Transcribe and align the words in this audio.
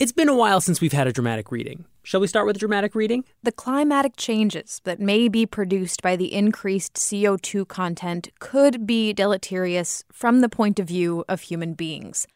It's 0.00 0.12
been 0.12 0.28
a 0.28 0.36
while 0.36 0.60
since 0.60 0.80
we've 0.80 0.92
had 0.92 1.08
a 1.08 1.12
dramatic 1.12 1.50
reading. 1.50 1.84
Shall 2.04 2.20
we 2.20 2.28
start 2.28 2.46
with 2.46 2.54
a 2.54 2.58
dramatic 2.60 2.94
reading? 2.94 3.24
The 3.42 3.50
climatic 3.50 4.14
changes 4.16 4.80
that 4.84 5.00
may 5.00 5.26
be 5.26 5.44
produced 5.44 6.02
by 6.02 6.14
the 6.14 6.32
increased 6.32 6.94
CO2 6.94 7.66
content 7.66 8.28
could 8.38 8.86
be 8.86 9.12
deleterious 9.12 10.04
from 10.12 10.40
the 10.40 10.48
point 10.48 10.78
of 10.78 10.86
view 10.86 11.24
of 11.28 11.40
human 11.40 11.74
beings. 11.74 12.28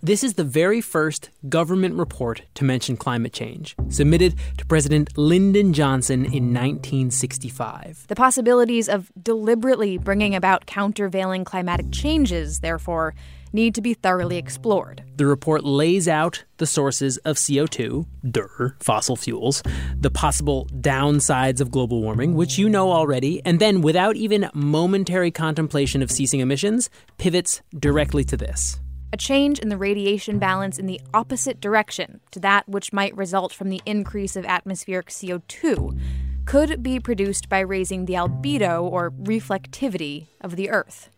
This 0.00 0.22
is 0.22 0.34
the 0.34 0.44
very 0.44 0.80
first 0.80 1.28
government 1.48 1.96
report 1.96 2.42
to 2.54 2.64
mention 2.64 2.96
climate 2.96 3.32
change, 3.32 3.74
submitted 3.88 4.36
to 4.58 4.64
President 4.66 5.18
Lyndon 5.18 5.72
Johnson 5.72 6.24
in 6.24 6.54
1965. 6.54 8.06
The 8.06 8.14
possibilities 8.14 8.88
of 8.88 9.10
deliberately 9.20 9.98
bringing 9.98 10.36
about 10.36 10.66
countervailing 10.66 11.44
climatic 11.44 11.90
changes, 11.90 12.60
therefore, 12.60 13.14
need 13.52 13.74
to 13.74 13.80
be 13.80 13.94
thoroughly 13.94 14.36
explored. 14.36 15.04
The 15.16 15.26
report 15.26 15.64
lays 15.64 16.08
out 16.08 16.44
the 16.58 16.66
sources 16.66 17.16
of 17.18 17.36
CO2, 17.36 18.06
der, 18.30 18.76
fossil 18.80 19.16
fuels, 19.16 19.62
the 19.96 20.10
possible 20.10 20.66
downsides 20.80 21.60
of 21.60 21.70
global 21.70 22.02
warming, 22.02 22.34
which 22.34 22.58
you 22.58 22.68
know 22.68 22.92
already, 22.92 23.40
and 23.44 23.60
then, 23.60 23.80
without 23.80 24.16
even 24.16 24.48
momentary 24.54 25.30
contemplation 25.30 26.02
of 26.02 26.10
ceasing 26.10 26.40
emissions, 26.40 26.90
pivots 27.18 27.62
directly 27.78 28.24
to 28.24 28.36
this 28.36 28.80
a 29.12 29.16
change 29.16 29.58
in 29.58 29.68
the 29.68 29.76
radiation 29.76 30.38
balance 30.38 30.78
in 30.78 30.86
the 30.86 31.00
opposite 31.12 31.60
direction 31.60 32.20
to 32.30 32.38
that 32.40 32.68
which 32.68 32.92
might 32.92 33.16
result 33.16 33.52
from 33.52 33.68
the 33.68 33.82
increase 33.84 34.36
of 34.36 34.44
atmospheric 34.44 35.08
CO2 35.08 35.98
could 36.44 36.82
be 36.82 36.98
produced 36.98 37.48
by 37.48 37.60
raising 37.60 38.04
the 38.04 38.14
albedo 38.14 38.82
or 38.82 39.10
reflectivity 39.10 40.26
of 40.40 40.56
the 40.56 40.70
Earth. 40.70 41.09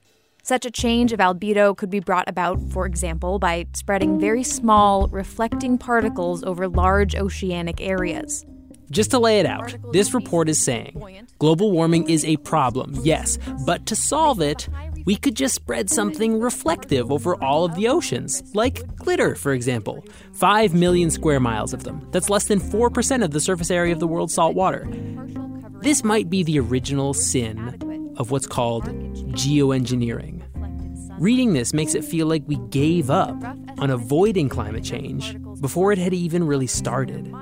Such 0.44 0.66
a 0.66 0.72
change 0.72 1.12
of 1.12 1.20
albedo 1.20 1.76
could 1.76 1.88
be 1.88 2.00
brought 2.00 2.28
about, 2.28 2.60
for 2.72 2.84
example, 2.84 3.38
by 3.38 3.64
spreading 3.74 4.18
very 4.18 4.42
small, 4.42 5.06
reflecting 5.06 5.78
particles 5.78 6.42
over 6.42 6.66
large 6.66 7.14
oceanic 7.14 7.80
areas. 7.80 8.44
Just 8.90 9.12
to 9.12 9.20
lay 9.20 9.38
it 9.38 9.46
out, 9.46 9.76
this 9.92 10.12
report 10.12 10.48
is 10.48 10.60
saying 10.60 11.00
global 11.38 11.70
warming 11.70 12.10
is 12.10 12.24
a 12.24 12.38
problem, 12.38 12.92
yes, 13.04 13.38
but 13.64 13.86
to 13.86 13.94
solve 13.94 14.40
it, 14.40 14.68
we 15.04 15.14
could 15.14 15.36
just 15.36 15.54
spread 15.54 15.88
something 15.88 16.40
reflective 16.40 17.12
over 17.12 17.40
all 17.42 17.64
of 17.64 17.76
the 17.76 17.86
oceans, 17.86 18.42
like 18.52 18.84
glitter, 18.96 19.36
for 19.36 19.52
example. 19.52 20.04
5 20.32 20.74
million 20.74 21.12
square 21.12 21.38
miles 21.38 21.72
of 21.72 21.84
them. 21.84 22.04
That's 22.10 22.28
less 22.28 22.46
than 22.46 22.58
4% 22.58 23.22
of 23.22 23.30
the 23.30 23.40
surface 23.40 23.70
area 23.70 23.92
of 23.92 24.00
the 24.00 24.08
world's 24.08 24.34
salt 24.34 24.56
water. 24.56 24.88
This 25.82 26.02
might 26.02 26.28
be 26.28 26.42
the 26.42 26.58
original 26.58 27.14
sin 27.14 27.91
of 28.16 28.30
what's 28.30 28.46
called 28.46 28.84
geoengineering. 29.34 30.42
Reading 31.18 31.52
this 31.52 31.72
makes 31.72 31.94
it 31.94 32.04
feel 32.04 32.26
like 32.26 32.42
we 32.46 32.56
gave 32.70 33.10
up 33.10 33.42
on 33.78 33.90
avoiding 33.90 34.48
climate 34.48 34.84
change 34.84 35.36
before 35.60 35.92
it 35.92 35.98
had 35.98 36.14
even 36.14 36.44
really 36.44 36.66
started. 36.66 37.32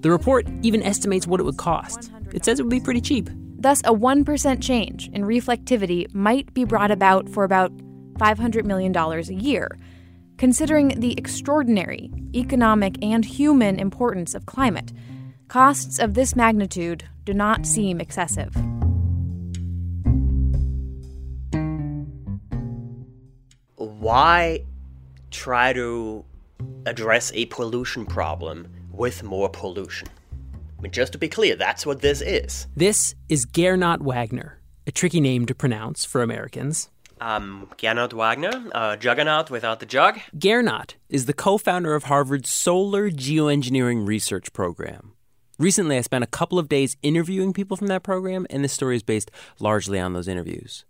The 0.00 0.10
report 0.10 0.48
even 0.62 0.82
estimates 0.82 1.26
what 1.26 1.40
it 1.40 1.44
would 1.44 1.58
cost. 1.58 2.10
It 2.32 2.44
says 2.44 2.58
it 2.58 2.62
would 2.62 2.70
be 2.70 2.80
pretty 2.80 3.00
cheap 3.00 3.28
Thus, 3.60 3.80
a 3.80 3.92
1% 3.92 4.62
change 4.62 5.10
in 5.12 5.22
reflectivity 5.22 6.12
might 6.14 6.52
be 6.54 6.64
brought 6.64 6.90
about 6.90 7.28
for 7.28 7.44
about 7.44 7.70
$500 8.14 8.64
million 8.64 8.96
a 8.96 9.20
year. 9.34 9.78
Considering 10.38 10.98
the 10.98 11.12
extraordinary 11.18 12.10
economic 12.34 12.96
and 13.02 13.22
human 13.22 13.78
importance 13.78 14.34
of 14.34 14.46
climate, 14.46 14.94
costs 15.48 15.98
of 15.98 16.14
this 16.14 16.34
magnitude 16.34 17.04
do 17.24 17.34
not 17.34 17.66
seem 17.66 18.00
excessive. 18.00 18.56
Why 23.80 24.66
try 25.30 25.72
to 25.72 26.22
address 26.84 27.32
a 27.34 27.46
pollution 27.46 28.04
problem 28.04 28.68
with 28.92 29.22
more 29.22 29.48
pollution? 29.48 30.06
I 30.78 30.82
mean, 30.82 30.92
just 30.92 31.12
to 31.12 31.18
be 31.18 31.28
clear, 31.28 31.56
that's 31.56 31.86
what 31.86 32.02
this 32.02 32.20
is. 32.20 32.66
This 32.76 33.14
is 33.30 33.46
Gernot 33.46 34.02
Wagner, 34.02 34.60
a 34.86 34.92
tricky 34.92 35.18
name 35.18 35.46
to 35.46 35.54
pronounce 35.54 36.04
for 36.04 36.20
Americans. 36.20 36.90
Um, 37.22 37.70
Gernot 37.78 38.12
Wagner, 38.12 38.68
uh, 38.72 38.96
Juggernaut 38.96 39.50
without 39.50 39.80
the 39.80 39.86
jug. 39.86 40.20
Gernot 40.36 40.96
is 41.08 41.24
the 41.24 41.32
co 41.32 41.56
founder 41.56 41.94
of 41.94 42.04
Harvard's 42.04 42.50
Solar 42.50 43.10
Geoengineering 43.10 44.06
Research 44.06 44.52
Program. 44.52 45.14
Recently, 45.58 45.96
I 45.96 46.02
spent 46.02 46.24
a 46.24 46.26
couple 46.26 46.58
of 46.58 46.68
days 46.68 46.98
interviewing 47.02 47.54
people 47.54 47.78
from 47.78 47.86
that 47.86 48.02
program, 48.02 48.46
and 48.50 48.62
this 48.62 48.74
story 48.74 48.96
is 48.96 49.02
based 49.02 49.30
largely 49.58 49.98
on 49.98 50.12
those 50.12 50.28
interviews. 50.28 50.84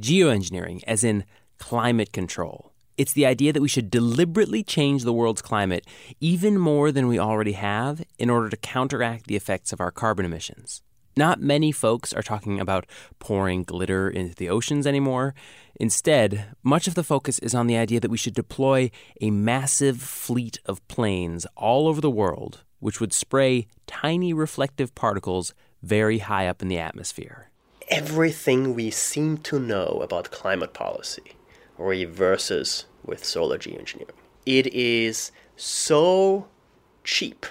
Geoengineering, 0.00 0.82
as 0.86 1.04
in 1.04 1.24
climate 1.60 2.12
control, 2.12 2.72
it's 3.00 3.12
the 3.12 3.24
idea 3.24 3.52
that 3.52 3.62
we 3.62 3.68
should 3.68 3.90
deliberately 3.90 4.62
change 4.62 5.04
the 5.04 5.12
world's 5.12 5.40
climate 5.40 5.86
even 6.20 6.58
more 6.58 6.92
than 6.92 7.08
we 7.08 7.18
already 7.18 7.52
have 7.52 8.02
in 8.18 8.28
order 8.28 8.48
to 8.50 8.56
counteract 8.56 9.26
the 9.26 9.36
effects 9.36 9.72
of 9.72 9.80
our 9.80 9.90
carbon 9.90 10.26
emissions. 10.26 10.82
Not 11.16 11.40
many 11.40 11.72
folks 11.72 12.12
are 12.12 12.22
talking 12.22 12.60
about 12.60 12.86
pouring 13.18 13.62
glitter 13.62 14.10
into 14.10 14.34
the 14.34 14.50
oceans 14.50 14.86
anymore. 14.86 15.34
Instead, 15.76 16.54
much 16.62 16.86
of 16.86 16.94
the 16.94 17.02
focus 17.02 17.38
is 17.38 17.54
on 17.54 17.66
the 17.66 17.76
idea 17.76 18.00
that 18.00 18.10
we 18.10 18.18
should 18.18 18.34
deploy 18.34 18.90
a 19.20 19.30
massive 19.30 20.00
fleet 20.00 20.58
of 20.66 20.86
planes 20.88 21.46
all 21.56 21.88
over 21.88 22.00
the 22.00 22.10
world, 22.10 22.64
which 22.80 23.00
would 23.00 23.12
spray 23.12 23.66
tiny 23.86 24.32
reflective 24.32 24.94
particles 24.94 25.54
very 25.82 26.18
high 26.18 26.46
up 26.46 26.62
in 26.62 26.68
the 26.68 26.78
atmosphere. 26.78 27.48
Everything 27.88 28.74
we 28.74 28.90
seem 28.90 29.38
to 29.38 29.58
know 29.58 30.00
about 30.02 30.30
climate 30.30 30.74
policy 30.74 31.34
reverses 31.80 32.86
with 33.04 33.24
solar 33.24 33.58
geoengineering. 33.58 34.10
It 34.46 34.68
is 34.68 35.32
so 35.56 36.46
cheap. 37.04 37.46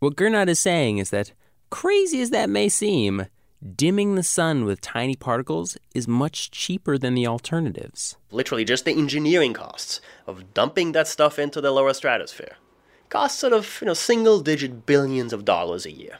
What 0.00 0.16
Gernot 0.16 0.48
is 0.48 0.58
saying 0.58 0.98
is 0.98 1.10
that, 1.10 1.32
crazy 1.70 2.20
as 2.20 2.30
that 2.30 2.50
may 2.50 2.68
seem, 2.68 3.26
dimming 3.74 4.14
the 4.14 4.22
sun 4.22 4.64
with 4.64 4.80
tiny 4.80 5.16
particles 5.16 5.76
is 5.94 6.08
much 6.08 6.50
cheaper 6.50 6.98
than 6.98 7.14
the 7.14 7.26
alternatives. 7.26 8.16
Literally, 8.30 8.64
just 8.64 8.84
the 8.84 8.92
engineering 8.92 9.52
costs 9.54 10.00
of 10.26 10.52
dumping 10.54 10.92
that 10.92 11.08
stuff 11.08 11.38
into 11.38 11.60
the 11.60 11.70
lower 11.70 11.94
stratosphere 11.94 12.56
costs 13.08 13.38
sort 13.38 13.52
of 13.52 13.78
you 13.80 13.86
know 13.86 13.94
single 13.94 14.40
digit 14.40 14.84
billions 14.86 15.32
of 15.32 15.44
dollars 15.44 15.86
a 15.86 15.92
year 15.92 16.18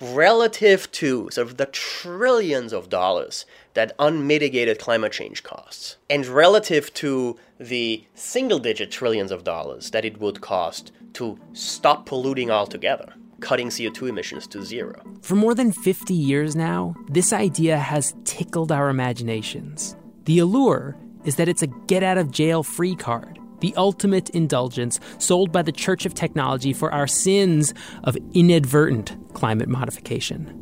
relative 0.00 0.90
to 0.92 1.28
sort 1.30 1.48
of 1.48 1.56
the 1.56 1.66
trillions 1.66 2.72
of 2.72 2.88
dollars 2.88 3.44
that 3.74 3.94
unmitigated 3.98 4.78
climate 4.78 5.12
change 5.12 5.42
costs, 5.42 5.96
and 6.08 6.26
relative 6.26 6.92
to 6.94 7.38
the 7.58 8.04
single 8.14 8.58
digit 8.58 8.90
trillions 8.90 9.30
of 9.30 9.44
dollars 9.44 9.90
that 9.90 10.04
it 10.04 10.18
would 10.20 10.40
cost 10.40 10.92
to 11.12 11.38
stop 11.52 12.06
polluting 12.06 12.50
altogether, 12.50 13.14
cutting 13.40 13.68
CO2 13.68 14.08
emissions 14.08 14.46
to 14.46 14.62
zero. 14.62 15.02
For 15.22 15.34
more 15.34 15.54
than 15.54 15.72
50 15.72 16.14
years 16.14 16.56
now, 16.56 16.94
this 17.08 17.32
idea 17.32 17.78
has 17.78 18.14
tickled 18.24 18.72
our 18.72 18.88
imaginations. 18.88 19.96
The 20.24 20.38
allure 20.38 20.96
is 21.24 21.36
that 21.36 21.48
it's 21.48 21.62
a 21.62 21.66
get 21.66 22.02
out 22.02 22.18
of 22.18 22.30
jail 22.30 22.62
free 22.62 22.96
card 22.96 23.38
the 23.60 23.74
ultimate 23.76 24.30
indulgence 24.30 25.00
sold 25.18 25.52
by 25.52 25.62
the 25.62 25.72
Church 25.72 26.06
of 26.06 26.14
Technology 26.14 26.72
for 26.72 26.92
our 26.92 27.06
sins 27.06 27.74
of 28.04 28.16
inadvertent 28.34 29.16
climate 29.34 29.68
modification. 29.68 30.56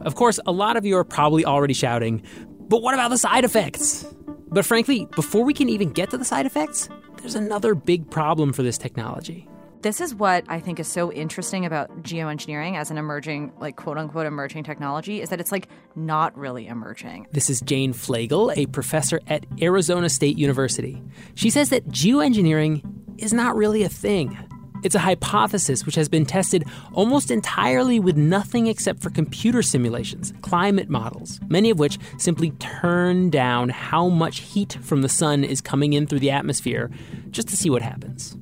Of 0.00 0.14
course, 0.16 0.38
a 0.46 0.52
lot 0.52 0.76
of 0.76 0.84
you 0.84 0.96
are 0.96 1.04
probably 1.04 1.44
already 1.44 1.74
shouting, 1.74 2.22
but 2.68 2.82
what 2.82 2.94
about 2.94 3.08
the 3.08 3.18
side 3.18 3.44
effects? 3.44 4.04
But 4.48 4.64
frankly, 4.64 5.08
before 5.14 5.44
we 5.44 5.54
can 5.54 5.68
even 5.68 5.90
get 5.90 6.10
to 6.10 6.18
the 6.18 6.24
side 6.24 6.46
effects, 6.46 6.88
there's 7.18 7.34
another 7.34 7.74
big 7.74 8.10
problem 8.10 8.52
for 8.52 8.62
this 8.62 8.78
technology. 8.78 9.48
This 9.84 10.00
is 10.00 10.14
what 10.14 10.46
I 10.48 10.60
think 10.60 10.80
is 10.80 10.88
so 10.88 11.12
interesting 11.12 11.66
about 11.66 12.02
geoengineering 12.02 12.74
as 12.74 12.90
an 12.90 12.96
emerging, 12.96 13.52
like 13.58 13.76
quote 13.76 13.98
unquote 13.98 14.24
emerging 14.24 14.64
technology, 14.64 15.20
is 15.20 15.28
that 15.28 15.42
it's 15.42 15.52
like 15.52 15.68
not 15.94 16.34
really 16.38 16.66
emerging. 16.66 17.26
This 17.32 17.50
is 17.50 17.60
Jane 17.60 17.92
Flegal, 17.92 18.56
a 18.56 18.64
professor 18.64 19.20
at 19.26 19.44
Arizona 19.60 20.08
State 20.08 20.38
University. 20.38 21.02
She 21.34 21.50
says 21.50 21.68
that 21.68 21.86
geoengineering 21.88 22.82
is 23.18 23.34
not 23.34 23.56
really 23.56 23.82
a 23.82 23.90
thing. 23.90 24.38
It's 24.82 24.94
a 24.94 25.00
hypothesis 25.00 25.84
which 25.84 25.96
has 25.96 26.08
been 26.08 26.24
tested 26.24 26.64
almost 26.94 27.30
entirely 27.30 28.00
with 28.00 28.16
nothing 28.16 28.68
except 28.68 29.02
for 29.02 29.10
computer 29.10 29.60
simulations, 29.60 30.32
climate 30.40 30.88
models, 30.88 31.40
many 31.48 31.68
of 31.68 31.78
which 31.78 31.98
simply 32.16 32.52
turn 32.52 33.28
down 33.28 33.68
how 33.68 34.08
much 34.08 34.38
heat 34.38 34.78
from 34.80 35.02
the 35.02 35.10
sun 35.10 35.44
is 35.44 35.60
coming 35.60 35.92
in 35.92 36.06
through 36.06 36.20
the 36.20 36.30
atmosphere 36.30 36.90
just 37.30 37.48
to 37.48 37.56
see 37.58 37.68
what 37.68 37.82
happens 37.82 38.34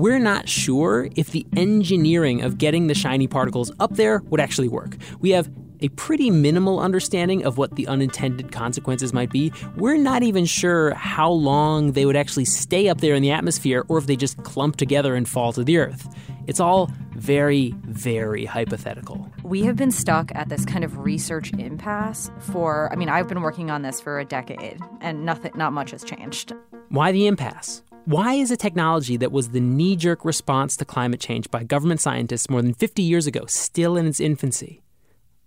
we're 0.00 0.18
not 0.18 0.48
sure 0.48 1.08
if 1.14 1.30
the 1.30 1.46
engineering 1.56 2.40
of 2.40 2.56
getting 2.56 2.86
the 2.86 2.94
shiny 2.94 3.26
particles 3.26 3.70
up 3.80 3.94
there 3.96 4.22
would 4.30 4.40
actually 4.40 4.68
work. 4.68 4.96
We 5.20 5.30
have 5.30 5.50
a 5.80 5.88
pretty 5.90 6.30
minimal 6.30 6.80
understanding 6.80 7.44
of 7.44 7.58
what 7.58 7.76
the 7.76 7.86
unintended 7.86 8.50
consequences 8.50 9.12
might 9.12 9.30
be. 9.30 9.52
We're 9.76 9.96
not 9.96 10.22
even 10.22 10.44
sure 10.46 10.94
how 10.94 11.30
long 11.30 11.92
they 11.92 12.06
would 12.06 12.16
actually 12.16 12.46
stay 12.46 12.88
up 12.88 13.00
there 13.00 13.14
in 13.14 13.22
the 13.22 13.30
atmosphere 13.30 13.84
or 13.88 13.98
if 13.98 14.06
they 14.06 14.16
just 14.16 14.42
clump 14.42 14.76
together 14.76 15.14
and 15.14 15.28
fall 15.28 15.52
to 15.52 15.64
the 15.64 15.78
earth. 15.78 16.08
It's 16.46 16.60
all 16.60 16.90
very, 17.16 17.74
very 17.84 18.46
hypothetical. 18.46 19.30
We 19.42 19.62
have 19.64 19.76
been 19.76 19.90
stuck 19.90 20.32
at 20.34 20.48
this 20.48 20.64
kind 20.64 20.84
of 20.84 20.98
research 20.98 21.52
impasse 21.52 22.30
for, 22.40 22.90
I 22.92 22.96
mean, 22.96 23.10
I've 23.10 23.28
been 23.28 23.42
working 23.42 23.70
on 23.70 23.82
this 23.82 24.00
for 24.00 24.18
a 24.18 24.24
decade 24.24 24.80
and 25.00 25.26
nothing, 25.26 25.52
not 25.54 25.72
much 25.72 25.90
has 25.90 26.04
changed. 26.04 26.54
Why 26.88 27.12
the 27.12 27.26
impasse? 27.26 27.82
Why 28.10 28.34
is 28.34 28.50
a 28.50 28.56
technology 28.56 29.16
that 29.18 29.30
was 29.30 29.50
the 29.50 29.60
knee 29.60 29.94
jerk 29.94 30.24
response 30.24 30.76
to 30.78 30.84
climate 30.84 31.20
change 31.20 31.48
by 31.48 31.62
government 31.62 32.00
scientists 32.00 32.50
more 32.50 32.60
than 32.60 32.74
50 32.74 33.02
years 33.02 33.28
ago 33.28 33.46
still 33.46 33.96
in 33.96 34.04
its 34.04 34.18
infancy? 34.18 34.82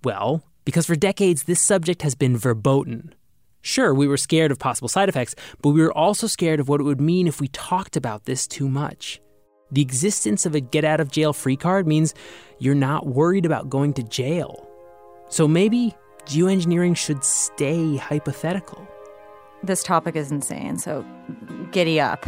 Well, 0.01 0.45
because 0.63 0.85
for 0.85 0.95
decades 0.95 1.43
this 1.43 1.61
subject 1.61 2.03
has 2.03 2.15
been 2.15 2.37
verboten. 2.37 3.13
Sure, 3.61 3.93
we 3.93 4.07
were 4.07 4.15
scared 4.15 4.49
of 4.49 4.59
possible 4.59 4.87
side 4.87 5.09
effects, 5.09 5.35
but 5.61 5.71
we 5.71 5.81
were 5.81 5.91
also 5.91 6.25
scared 6.25 6.61
of 6.61 6.69
what 6.69 6.79
it 6.79 6.85
would 6.85 7.01
mean 7.01 7.27
if 7.27 7.41
we 7.41 7.49
talked 7.49 7.97
about 7.97 8.23
this 8.23 8.47
too 8.47 8.69
much. 8.69 9.19
The 9.69 9.81
existence 9.81 10.45
of 10.45 10.55
a 10.55 10.61
get 10.61 10.85
out 10.85 11.01
of 11.01 11.11
jail 11.11 11.33
free 11.33 11.57
card 11.57 11.85
means 11.85 12.13
you're 12.59 12.75
not 12.75 13.05
worried 13.05 13.45
about 13.45 13.69
going 13.69 13.91
to 13.95 14.03
jail. 14.03 14.69
So 15.27 15.49
maybe 15.49 15.93
geoengineering 16.27 16.95
should 16.95 17.25
stay 17.25 17.97
hypothetical. 17.97 18.87
This 19.65 19.81
topic 19.81 20.17
is 20.17 20.29
insane, 20.29 20.77
so 20.77 21.05
giddy 21.71 21.97
up. 21.97 22.25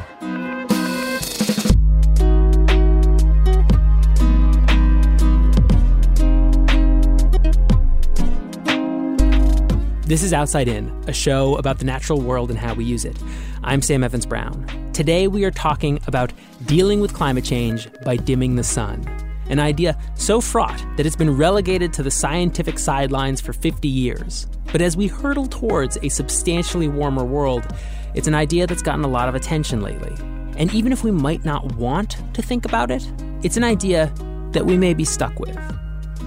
This 10.08 10.24
is 10.24 10.32
Outside 10.32 10.70
In, 10.70 10.90
a 11.08 11.14
show 11.14 11.58
about 11.58 11.80
the 11.80 11.84
natural 11.84 12.22
world 12.22 12.50
and 12.50 12.58
how 12.58 12.74
we 12.74 12.86
use 12.86 13.04
it. 13.04 13.18
I'm 13.66 13.82
Sam 13.82 14.02
Evans 14.02 14.26
Brown. 14.26 14.66
Today 14.94 15.28
we 15.28 15.44
are 15.44 15.52
talking 15.52 16.00
about 16.08 16.32
dealing 16.66 17.02
with 17.02 17.14
climate 17.14 17.44
change 17.44 17.90
by 18.06 18.16
dimming 18.16 18.56
the 18.56 18.64
sun, 18.64 19.04
an 19.50 19.60
idea 19.60 19.98
so 20.16 20.42
fraught 20.42 20.84
that 20.98 21.06
it's 21.06 21.16
been 21.16 21.36
relegated 21.36 21.94
to 21.94 22.04
the 22.04 22.12
scientific 22.12 22.80
sidelines 22.80 23.42
for 23.42 23.54
50 23.54 23.88
years. 23.88 24.48
But 24.72 24.82
as 24.82 24.98
we 24.98 25.08
hurtle 25.08 25.48
towards 25.48 25.98
a 26.02 26.10
substantially 26.10 26.88
warmer 26.88 27.24
world, 27.24 27.66
it's 28.14 28.28
an 28.28 28.36
idea 28.36 28.68
that's 28.68 28.82
gotten 28.82 29.04
a 29.04 29.10
lot 29.10 29.30
of 29.30 29.36
attention 29.36 29.82
lately. 29.82 30.14
And 30.58 30.74
even 30.74 30.92
if 30.92 31.04
we 31.04 31.12
might 31.12 31.46
not 31.46 31.76
want 31.76 32.18
to 32.34 32.42
think 32.42 32.66
about 32.66 32.92
it, 32.92 33.10
it's 33.44 33.58
an 33.58 33.64
idea 33.64 34.12
that 34.52 34.66
we 34.66 34.78
may 34.78 34.94
be 34.94 35.06
stuck 35.06 35.38
with, 35.40 35.58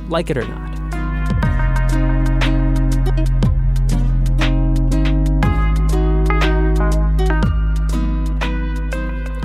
like 0.08 0.30
it 0.30 0.36
or 0.36 0.46
not. 0.46 0.87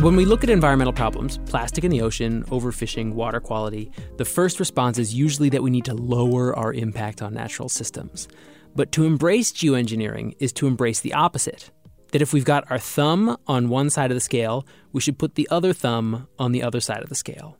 When 0.03 0.17
we 0.17 0.25
look 0.25 0.43
at 0.43 0.49
environmental 0.49 0.91
problems, 0.91 1.37
plastic 1.45 1.85
in 1.85 1.89
the 1.89 2.01
ocean, 2.01 2.43
overfishing, 2.47 3.13
water 3.13 3.39
quality, 3.39 3.89
the 4.17 4.25
first 4.25 4.59
response 4.59 4.97
is 4.97 5.13
usually 5.13 5.47
that 5.47 5.63
we 5.63 5.69
need 5.69 5.85
to 5.85 5.93
lower 5.93 6.53
our 6.57 6.73
impact 6.73 7.21
on 7.21 7.33
natural 7.33 7.69
systems. 7.69 8.27
But 8.75 8.91
to 8.91 9.05
embrace 9.05 9.53
geoengineering 9.53 10.35
is 10.39 10.51
to 10.53 10.67
embrace 10.67 10.99
the 10.99 11.13
opposite. 11.13 11.71
That 12.11 12.21
if 12.21 12.33
we've 12.33 12.43
got 12.43 12.69
our 12.69 12.79
thumb 12.79 13.37
on 13.47 13.69
one 13.69 13.89
side 13.89 14.11
of 14.11 14.15
the 14.15 14.19
scale, 14.19 14.67
we 14.91 14.99
should 14.99 15.17
put 15.17 15.35
the 15.35 15.47
other 15.49 15.71
thumb 15.71 16.27
on 16.37 16.51
the 16.51 16.63
other 16.63 16.81
side 16.81 17.01
of 17.01 17.07
the 17.07 17.15
scale. 17.15 17.57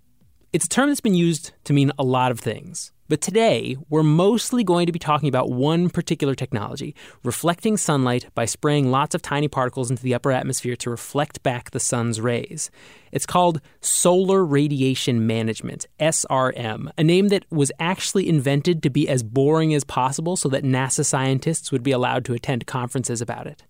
It's 0.51 0.65
a 0.65 0.69
term 0.69 0.89
that's 0.89 0.99
been 0.99 1.15
used 1.15 1.53
to 1.63 1.71
mean 1.71 1.93
a 1.97 2.03
lot 2.03 2.33
of 2.33 2.41
things. 2.41 2.91
But 3.09 3.19
today, 3.19 3.75
we're 3.89 4.01
mostly 4.01 4.63
going 4.63 4.85
to 4.85 4.93
be 4.93 4.99
talking 4.99 5.27
about 5.27 5.51
one 5.51 5.89
particular 5.89 6.35
technology, 6.35 6.95
reflecting 7.23 7.75
sunlight 7.75 8.27
by 8.33 8.45
spraying 8.45 8.91
lots 8.91 9.13
of 9.13 9.21
tiny 9.21 9.49
particles 9.49 9.91
into 9.91 10.03
the 10.03 10.13
upper 10.13 10.31
atmosphere 10.31 10.77
to 10.77 10.89
reflect 10.89 11.43
back 11.43 11.71
the 11.71 11.81
sun's 11.81 12.21
rays. 12.21 12.71
It's 13.11 13.25
called 13.25 13.59
Solar 13.81 14.45
Radiation 14.45 15.27
Management, 15.27 15.85
SRM, 15.99 16.91
a 16.97 17.03
name 17.03 17.27
that 17.27 17.45
was 17.51 17.73
actually 17.77 18.29
invented 18.29 18.81
to 18.83 18.89
be 18.89 19.09
as 19.09 19.21
boring 19.21 19.73
as 19.73 19.83
possible 19.83 20.37
so 20.37 20.47
that 20.49 20.63
NASA 20.63 21.05
scientists 21.05 21.73
would 21.73 21.83
be 21.83 21.91
allowed 21.91 22.23
to 22.25 22.33
attend 22.33 22.65
conferences 22.67 23.19
about 23.19 23.47
it. 23.47 23.63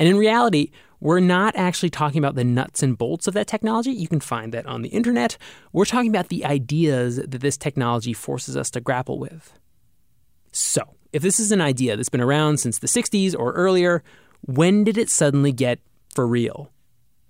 And 0.00 0.08
in 0.08 0.16
reality, 0.16 0.70
we're 0.98 1.20
not 1.20 1.54
actually 1.56 1.90
talking 1.90 2.18
about 2.18 2.34
the 2.34 2.42
nuts 2.42 2.82
and 2.82 2.96
bolts 2.96 3.28
of 3.28 3.34
that 3.34 3.46
technology. 3.46 3.90
You 3.90 4.08
can 4.08 4.20
find 4.20 4.52
that 4.54 4.64
on 4.64 4.80
the 4.80 4.88
internet. 4.88 5.36
We're 5.74 5.84
talking 5.84 6.08
about 6.08 6.30
the 6.30 6.46
ideas 6.46 7.16
that 7.16 7.42
this 7.42 7.58
technology 7.58 8.14
forces 8.14 8.56
us 8.56 8.70
to 8.70 8.80
grapple 8.80 9.18
with. 9.18 9.52
So, 10.52 10.82
if 11.12 11.22
this 11.22 11.38
is 11.38 11.52
an 11.52 11.60
idea 11.60 11.96
that's 11.96 12.08
been 12.08 12.22
around 12.22 12.60
since 12.60 12.78
the 12.78 12.86
60s 12.86 13.36
or 13.38 13.52
earlier, 13.52 14.02
when 14.40 14.84
did 14.84 14.96
it 14.96 15.10
suddenly 15.10 15.52
get 15.52 15.80
for 16.14 16.26
real? 16.26 16.70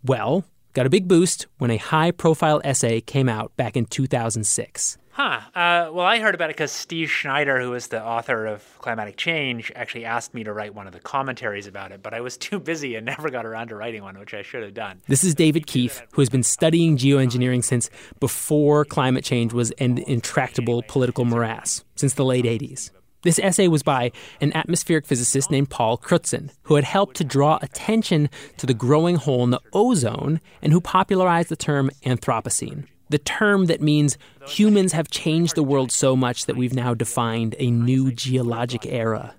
Well, 0.05 0.45
got 0.73 0.87
a 0.87 0.91
big 0.91 1.09
boost 1.09 1.49
when 1.59 1.73
a 1.73 1.77
high 1.77 2.13
profile 2.13 2.61
essay 2.63 3.01
came 3.01 3.29
out 3.29 3.57
back 3.57 3.77
in 3.77 3.85
2006. 3.87 4.97
Huh. 5.23 5.41
Uh, 5.55 5.93
well, 5.93 6.07
I 6.07 6.19
heard 6.19 6.35
about 6.35 6.49
it 6.49 6.57
because 6.57 6.73
Steve 6.73 7.11
Schneider, 7.11 7.61
who 7.61 7.75
is 7.75 7.89
the 7.89 8.03
author 8.03 8.47
of 8.47 8.65
Climatic 8.79 9.19
Change, 9.19 9.71
actually 9.77 10.07
asked 10.07 10.33
me 10.33 10.45
to 10.45 10.53
write 10.55 10.75
one 10.75 10.87
of 10.87 10.95
the 10.95 10.99
commentaries 10.99 11.67
about 11.67 11.93
it, 11.93 12.03
but 12.03 12.15
I 12.15 12.23
was 12.23 12.37
too 12.39 12.59
busy 12.59 12.95
and 12.95 13.05
never 13.05 13.29
got 13.29 13.45
around 13.45 13.69
to 13.69 13.77
writing 13.77 14.03
one, 14.03 14.19
which 14.19 14.33
I 14.33 14.41
should 14.41 14.63
have 14.63 14.73
done. 14.73 15.03
This 15.09 15.23
is 15.23 15.35
David 15.35 15.67
Keith, 15.67 16.01
who 16.13 16.23
has 16.23 16.31
been 16.31 16.43
studying 16.43 16.97
geoengineering 16.97 17.63
since 17.63 17.91
before 18.19 18.87
climate 18.87 19.23
change 19.23 19.53
was 19.53 19.73
an 19.73 19.99
intractable 19.99 20.83
political 20.89 21.27
morass, 21.27 21.85
since 21.97 22.15
the 22.15 22.25
late 22.25 22.47
80s. 22.47 22.91
This 23.21 23.39
essay 23.41 23.69
was 23.69 23.83
by 23.83 24.13
an 24.41 24.57
atmospheric 24.57 25.05
physicist 25.05 25.51
named 25.51 25.69
Paul 25.69 25.99
Crutzen, 25.99 26.49
who 26.63 26.77
had 26.77 26.85
helped 26.85 27.17
to 27.17 27.25
draw 27.25 27.59
attention 27.61 28.31
to 28.57 28.65
the 28.65 28.73
growing 28.73 29.17
hole 29.17 29.45
in 29.45 29.51
the 29.51 29.61
ozone 29.75 30.41
and 30.63 30.73
who 30.73 30.81
popularized 30.81 31.51
the 31.51 31.57
term 31.57 31.91
Anthropocene 32.07 32.87
the 33.11 33.19
term 33.19 33.67
that 33.67 33.83
means 33.83 34.17
humans 34.47 34.93
have 34.93 35.11
changed 35.11 35.55
the 35.55 35.63
world 35.63 35.93
so 35.93 36.17
much 36.17 36.47
that 36.47 36.57
we've 36.57 36.75
now 36.75 36.95
defined 36.95 37.55
a 37.59 37.71
new 37.71 38.11
geologic 38.11 38.87
era. 38.87 39.35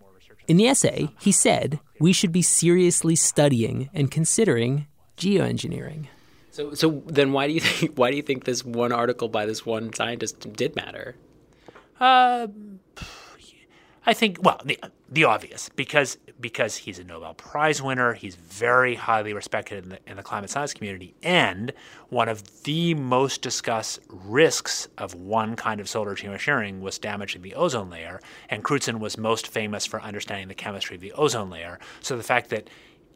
In 0.47 0.57
the 0.57 0.67
essay, 0.67 1.09
he 1.19 1.31
said 1.31 1.79
we 1.99 2.13
should 2.13 2.31
be 2.31 2.41
seriously 2.41 3.15
studying 3.15 3.89
and 3.93 4.11
considering 4.11 4.87
geoengineering. 5.17 6.07
So, 6.51 6.73
so 6.73 7.01
then 7.07 7.31
why 7.31 7.47
do 7.47 7.53
you 7.53 7.61
think 7.61 7.97
why 7.97 8.11
do 8.11 8.17
you 8.17 8.23
think 8.23 8.43
this 8.43 8.63
one 8.65 8.91
article 8.91 9.29
by 9.29 9.45
this 9.45 9.65
one 9.65 9.93
scientist 9.93 10.51
did 10.53 10.75
matter? 10.75 11.15
Uh, 11.99 12.47
I 14.05 14.13
think 14.13 14.39
well 14.41 14.59
the 14.65 14.79
the 15.09 15.25
obvious 15.25 15.69
because 15.75 16.17
because 16.39 16.75
he's 16.75 16.97
a 16.97 17.03
Nobel 17.03 17.35
Prize 17.35 17.81
winner, 17.83 18.13
he's 18.13 18.35
very 18.35 18.95
highly 18.95 19.33
respected 19.33 19.83
in 19.83 19.89
the, 19.91 19.99
in 20.07 20.17
the 20.17 20.23
climate 20.23 20.49
science 20.49 20.73
community, 20.73 21.13
and 21.21 21.71
one 22.09 22.27
of 22.27 22.63
the 22.63 22.95
most 22.95 23.43
discussed 23.43 23.99
risks 24.09 24.87
of 24.97 25.13
one 25.13 25.55
kind 25.55 25.79
of 25.79 25.87
solar 25.87 26.15
geoengineering 26.15 26.79
was 26.79 26.97
damaging 26.97 27.43
the 27.43 27.53
ozone 27.53 27.91
layer, 27.91 28.19
and 28.49 28.63
Crutzen 28.63 28.99
was 28.99 29.17
most 29.17 29.47
famous 29.47 29.85
for 29.85 30.01
understanding 30.01 30.47
the 30.47 30.55
chemistry 30.55 30.95
of 30.95 31.01
the 31.01 31.11
ozone 31.13 31.51
layer. 31.51 31.77
So 32.01 32.17
the 32.17 32.23
fact 32.23 32.49
that 32.49 32.69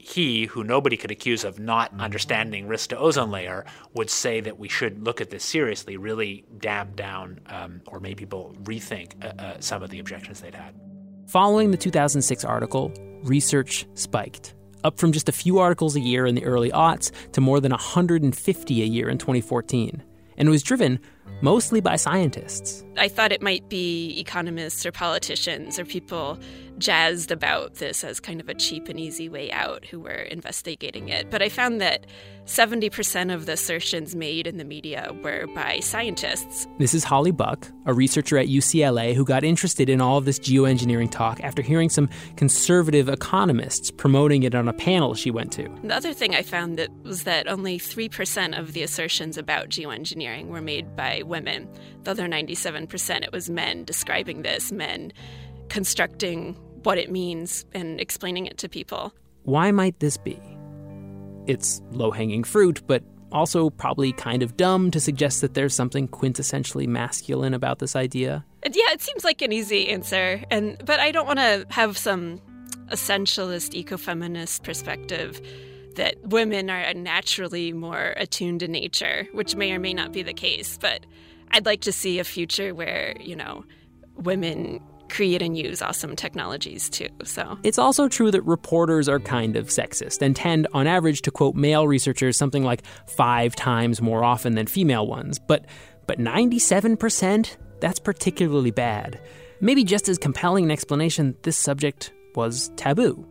he, 0.06 0.46
who 0.46 0.64
nobody 0.64 0.98
could 0.98 1.10
accuse 1.10 1.44
of 1.44 1.58
not 1.58 1.92
understanding 2.00 2.68
risk 2.68 2.92
to 2.92 2.98
ozone 2.98 3.32
layer, 3.32 3.66
would 3.96 4.10
say 4.10 4.40
that 4.40 4.60
we 4.60 4.70
should 4.70 5.04
look 5.04 5.20
at 5.20 5.32
this 5.32 5.44
seriously, 5.44 5.98
really 5.98 6.46
damp 6.60 6.96
down 6.96 7.40
um, 7.48 7.82
or 7.88 8.00
make 8.00 8.18
people 8.18 8.56
rethink 8.64 9.14
uh, 9.26 9.42
uh, 9.42 9.60
some 9.60 9.82
of 9.82 9.90
the 9.90 10.00
objections 10.00 10.42
they'd 10.42 10.54
had. 10.54 10.76
Following 11.28 11.72
the 11.72 11.78
2006 11.78 12.46
article, 12.46 12.94
research 13.24 13.88
spiked, 13.96 14.54
up 14.84 15.00
from 15.00 15.12
just 15.12 15.28
a 15.28 15.32
few 15.32 15.58
articles 15.58 15.96
a 15.96 16.00
year 16.00 16.28
in 16.28 16.36
the 16.36 16.46
early 16.46 16.70
aughts 16.70 17.12
to 17.32 17.42
more 17.42 17.60
than 17.60 17.72
150 17.72 18.82
a 18.82 18.86
year 18.86 19.10
in 19.10 19.18
2014. 19.18 20.04
And 20.38 20.48
it 20.48 20.52
was 20.52 20.62
driven 20.62 21.00
mostly 21.42 21.82
by 21.82 21.96
scientists. 21.96 22.84
I 22.98 23.08
thought 23.08 23.32
it 23.32 23.42
might 23.42 23.68
be 23.70 24.18
economists 24.20 24.86
or 24.86 24.92
politicians 24.92 25.78
or 25.78 25.86
people 25.86 26.40
jazzed 26.78 27.32
about 27.32 27.76
this 27.76 28.04
as 28.04 28.20
kind 28.20 28.42
of 28.42 28.50
a 28.50 28.54
cheap 28.54 28.90
and 28.90 29.00
easy 29.00 29.30
way 29.30 29.52
out 29.52 29.86
who 29.86 30.00
were 30.00 30.12
investigating 30.12 31.10
it. 31.10 31.30
But 31.30 31.42
I 31.42 31.50
found 31.50 31.80
that 31.82 32.06
70% 32.46 33.34
of 33.34 33.46
the 33.46 33.54
assertions 33.54 34.16
made 34.16 34.46
in 34.46 34.58
the 34.58 34.66
media 34.66 35.12
were 35.24 35.48
by 35.56 35.80
scientists. 35.80 36.68
This 36.78 36.94
is 36.94 37.04
Holly 37.04 37.32
Buck, 37.32 37.72
a 37.86 37.94
researcher 37.94 38.38
at 38.38 38.48
UCLA 38.48 39.16
who 39.16 39.26
got 39.26 39.44
interested 39.44 39.90
in 39.90 40.02
all 40.02 40.18
of 40.18 40.26
this 40.26 40.38
geoengineering 40.38 41.10
talk 41.10 41.40
after 41.42 41.62
hearing 41.62 41.90
some 41.90 42.10
conservative 42.36 43.10
economists 43.10 43.90
promoting 43.90 44.44
it 44.44 44.54
on 44.54 44.68
a 44.68 44.74
panel 44.74 45.16
she 45.16 45.32
went 45.32 45.52
to. 45.54 45.70
The 45.84 45.96
other 45.96 46.14
thing 46.14 46.36
I 46.36 46.44
found 46.44 46.78
that 46.78 46.90
was 47.04 47.24
that 47.24 47.48
only 47.48 47.80
3% 47.80 48.58
of 48.60 48.74
the 48.74 48.84
assertions 48.84 49.38
about 49.38 49.70
geoengineering 49.70 50.48
were 50.48 50.62
made 50.62 50.96
by 50.96 51.15
women. 51.24 51.70
The 52.04 52.12
other 52.12 52.28
97% 52.28 53.24
it 53.24 53.32
was 53.32 53.50
men 53.50 53.84
describing 53.84 54.42
this, 54.42 54.72
men 54.72 55.12
constructing 55.70 56.54
what 56.84 56.98
it 56.98 57.12
means 57.12 57.66
and 57.74 58.00
explaining 58.00 58.46
it 58.46 58.58
to 58.60 58.70
people. 58.70 59.14
Why 59.44 59.72
might 59.72 60.00
this 60.00 60.18
be? 60.18 60.40
It's 61.48 61.82
low 61.92 62.12
hanging 62.12 62.44
fruit, 62.44 62.82
but 62.88 63.04
also 63.32 63.70
probably 63.70 64.14
kind 64.14 64.44
of 64.44 64.56
dumb 64.58 64.92
to 64.92 65.00
suggest 65.00 65.42
that 65.42 65.54
there's 65.54 65.74
something 65.74 66.08
quintessentially 66.08 66.88
masculine 66.88 67.54
about 67.54 67.80
this 67.80 67.96
idea. 67.96 68.46
Yeah, 68.64 68.92
it 68.92 69.02
seems 69.02 69.24
like 69.24 69.42
an 69.42 69.52
easy 69.52 69.90
answer, 69.90 70.44
and 70.50 70.82
but 70.86 71.00
I 71.00 71.12
don't 71.12 71.28
want 71.28 71.40
to 71.40 71.66
have 71.70 71.98
some 71.98 72.42
essentialist 72.90 73.84
ecofeminist 73.84 74.64
perspective 74.64 75.42
that 75.96 76.16
women 76.24 76.70
are 76.70 76.94
naturally 76.94 77.74
more 77.74 78.14
attuned 78.18 78.62
to 78.62 78.68
nature, 78.68 79.28
which 79.32 79.56
may 79.56 79.72
or 79.72 79.80
may 79.80 79.94
not 79.94 80.12
be 80.12 80.24
the 80.24 80.34
case, 80.34 80.78
but 80.80 81.06
I'd 81.52 81.66
like 81.66 81.82
to 81.82 81.92
see 81.92 82.20
a 82.20 82.24
future 82.24 82.74
where, 82.74 83.16
you 83.20 83.36
know, 83.36 83.66
women 84.16 84.82
create 85.10 85.42
and 85.42 85.58
use 85.58 85.82
awesome 85.82 86.16
technologies 86.16 86.90
too. 86.90 87.10
So 87.24 87.58
It's 87.64 87.78
also 87.78 88.08
true 88.08 88.32
that 88.32 88.42
reporters 88.42 89.08
are 89.08 89.20
kind 89.20 89.56
of 89.56 89.68
sexist 89.68 90.22
and 90.22 90.36
tend, 90.36 90.68
on 90.74 90.88
average, 90.88 91.22
to 91.24 91.32
quote 91.32 91.56
male 91.56 91.88
researchers 91.88 92.38
something 92.38 92.64
like 92.64 92.84
five 93.08 93.56
times 93.56 94.02
more 94.02 94.24
often 94.24 94.56
than 94.56 94.68
female 94.68 95.08
ones. 95.08 95.40
But 95.40 95.66
but 96.08 96.20
97%? 96.20 97.58
That's 97.80 98.00
particularly 98.00 98.72
bad. 98.72 99.20
Maybe 99.60 99.84
just 99.84 100.08
as 100.08 100.18
compelling 100.18 100.66
an 100.66 100.72
explanation, 100.72 101.36
this 101.42 101.58
subject 101.58 102.14
was 102.36 102.70
taboo. 102.76 103.28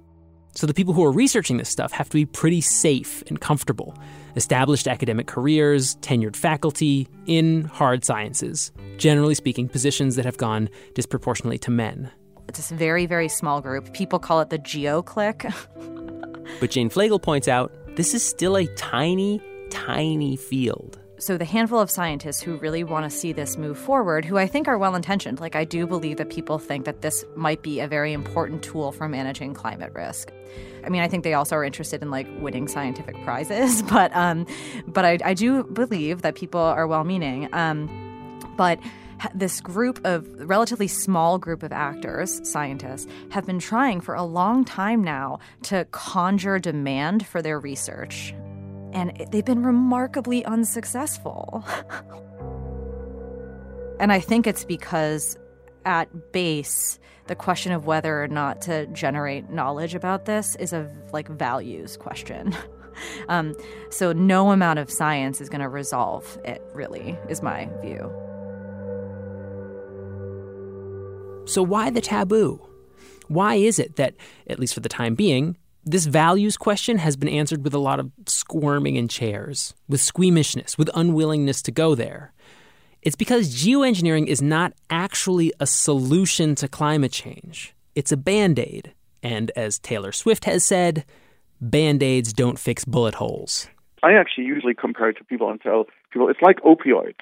So 0.55 0.67
the 0.67 0.75
people 0.75 0.95
who 0.95 1.05
are 1.05 1.11
researching 1.11 1.57
this 1.57 1.69
stuff 1.69 1.93
have 1.93 2.09
to 2.09 2.15
be 2.15 2.27
pretty 2.27 2.61
safe 2.61 3.23
and 3.27 3.41
comfortable. 3.41 3.97
Established 4.37 4.87
academic 4.87 5.27
careers, 5.27 5.97
tenured 5.97 6.37
faculty 6.37 7.09
in 7.27 7.65
hard 7.65 8.05
sciences. 8.05 8.73
Generally 8.97 9.35
speaking, 9.35 9.69
positions 9.69 10.17
that 10.17 10.25
have 10.25 10.37
gone 10.37 10.69
disproportionately 10.95 11.59
to 11.59 11.71
men. 11.71 12.11
It's 12.49 12.59
this 12.59 12.71
very, 12.71 13.07
very 13.07 13.29
small 13.29 13.61
group. 13.61 13.93
People 13.93 14.19
call 14.19 14.41
it 14.41 14.51
the 14.51 14.59
geo 14.59 15.03
clique. 15.03 15.47
But 16.61 16.71
Jane 16.71 16.91
Flegal 16.91 17.21
points 17.21 17.49
out 17.49 17.73
this 17.97 18.13
is 18.13 18.23
still 18.23 18.57
a 18.57 18.67
tiny, 18.77 19.41
tiny 19.71 20.37
field. 20.37 21.01
So, 21.25 21.39
the 21.39 21.47
handful 21.47 21.81
of 21.81 21.91
scientists 21.91 22.43
who 22.43 22.59
really 22.59 22.85
want 22.85 23.11
to 23.11 23.17
see 23.19 23.33
this 23.33 23.57
move 23.57 23.79
forward, 23.79 24.27
who 24.27 24.37
I 24.37 24.47
think 24.47 24.69
are 24.69 24.77
well 24.77 24.95
intentioned, 24.95 25.41
like 25.41 25.57
I 25.57 25.65
do 25.65 25.87
believe 25.87 26.19
that 26.19 26.29
people 26.29 26.59
think 26.59 26.85
that 26.85 27.01
this 27.01 27.25
might 27.35 27.63
be 27.63 27.81
a 27.81 27.89
very 27.89 28.13
important 28.13 28.63
tool 28.63 28.93
for 28.93 29.09
managing 29.09 29.55
climate 29.55 29.95
risk. 29.95 30.31
I 30.85 30.91
mean, 30.91 31.01
I 31.01 31.09
think 31.09 31.25
they 31.25 31.33
also 31.33 31.57
are 31.57 31.65
interested 31.65 32.03
in 32.03 32.11
like 32.11 32.27
winning 32.43 32.69
scientific 32.69 33.17
prizes, 33.25 33.81
but 33.91 34.15
um, 34.15 34.47
but 34.87 35.07
I, 35.07 35.19
I 35.25 35.33
do 35.33 35.65
believe 35.65 36.21
that 36.21 36.35
people 36.35 36.61
are 36.61 36.87
well 36.87 37.05
meaning. 37.05 37.49
Um, 37.55 37.89
but 38.59 38.79
this 39.35 39.63
group 39.63 40.05
of 40.05 40.29
relatively 40.47 40.89
small 40.89 41.39
group 41.39 41.63
of 41.63 41.73
actors, 41.73 42.47
scientists, 42.47 43.11
have 43.31 43.47
been 43.47 43.61
trying 43.61 44.03
for 44.03 44.15
a 44.15 44.25
long 44.25 44.63
time 44.63 45.03
now 45.03 45.39
to 45.63 45.87
conjure 45.91 46.59
demand 46.59 47.27
for 47.27 47.41
their 47.41 47.59
research 47.59 48.35
and 48.95 49.27
they've 49.31 49.45
been 49.45 49.65
remarkably 49.65 50.45
unsuccessful. 50.45 51.65
and 54.01 54.13
I 54.13 54.21
think 54.21 54.47
it's 54.47 54.65
because 54.65 55.37
at 55.85 56.33
base, 56.33 56.99
the 57.27 57.35
question 57.35 57.73
of 57.73 57.87
whether 57.87 58.23
or 58.23 58.29
not 58.29 58.61
to 58.63 58.87
generate 58.89 59.51
knowledge 59.51 59.95
about 59.95 60.27
this 60.27 60.57
is 60.57 60.73
a 60.73 60.91
like 61.13 61.29
values 61.29 61.97
question. 61.97 62.57
um, 63.29 63.55
so 63.91 64.13
no 64.13 64.51
amount 64.51 64.79
of 64.79 64.91
science 64.91 65.41
is 65.41 65.49
going 65.49 65.61
to 65.61 65.69
resolve 65.69 66.39
it. 66.45 66.63
Really, 66.75 67.19
is 67.29 67.43
my 67.43 67.69
view. 67.83 68.13
So 71.47 71.63
why 71.63 71.91
the 71.91 72.01
taboo? 72.01 72.61
Why 73.29 73.57
is 73.57 73.79
it 73.79 73.97
that, 73.97 74.15
at 74.47 74.59
least 74.59 74.75
for 74.75 74.81
the 74.81 74.89
time 74.89 75.15
being, 75.15 75.57
this 75.85 76.07
values 76.07 76.57
question 76.57 76.99
has 76.99 77.17
been 77.17 77.29
answered 77.29 77.63
with 77.63 77.75
a 77.75 77.79
lot 77.79 78.01
of 78.01 78.11
squirming 78.27 78.97
in 78.97 79.09
chairs, 79.09 79.75
with 79.89 80.01
squeamishness, 80.01 80.79
with 80.79 80.91
unwillingness 80.95 81.63
to 81.63 81.73
go 81.73 81.95
there. 81.95 82.33
It's 83.03 83.17
because 83.17 83.55
geoengineering 83.55 84.27
is 84.27 84.41
not 84.41 84.73
actually 84.89 85.53
a 85.61 85.67
solution 85.67 86.55
to 86.57 86.69
climate 86.69 87.13
change. 87.13 87.75
It's 87.95 88.13
a 88.13 88.17
band 88.17 88.59
aid. 88.59 88.95
And 89.23 89.51
as 89.57 89.79
Taylor 89.79 90.13
Swift 90.13 90.47
has 90.47 90.65
said, 90.65 91.05
band 91.61 92.03
aids 92.03 92.33
don't 92.33 92.59
fix 92.59 92.85
bullet 92.85 93.15
holes. 93.15 93.69
I 94.03 94.15
actually 94.15 94.45
usually 94.45 94.75
compare 94.75 95.11
it 95.11 95.19
to 95.19 95.25
people 95.25 95.51
and 95.51 95.61
tell 95.61 95.85
people 96.13 96.29
it's 96.29 96.41
like 96.43 96.61
opioids. 96.61 97.21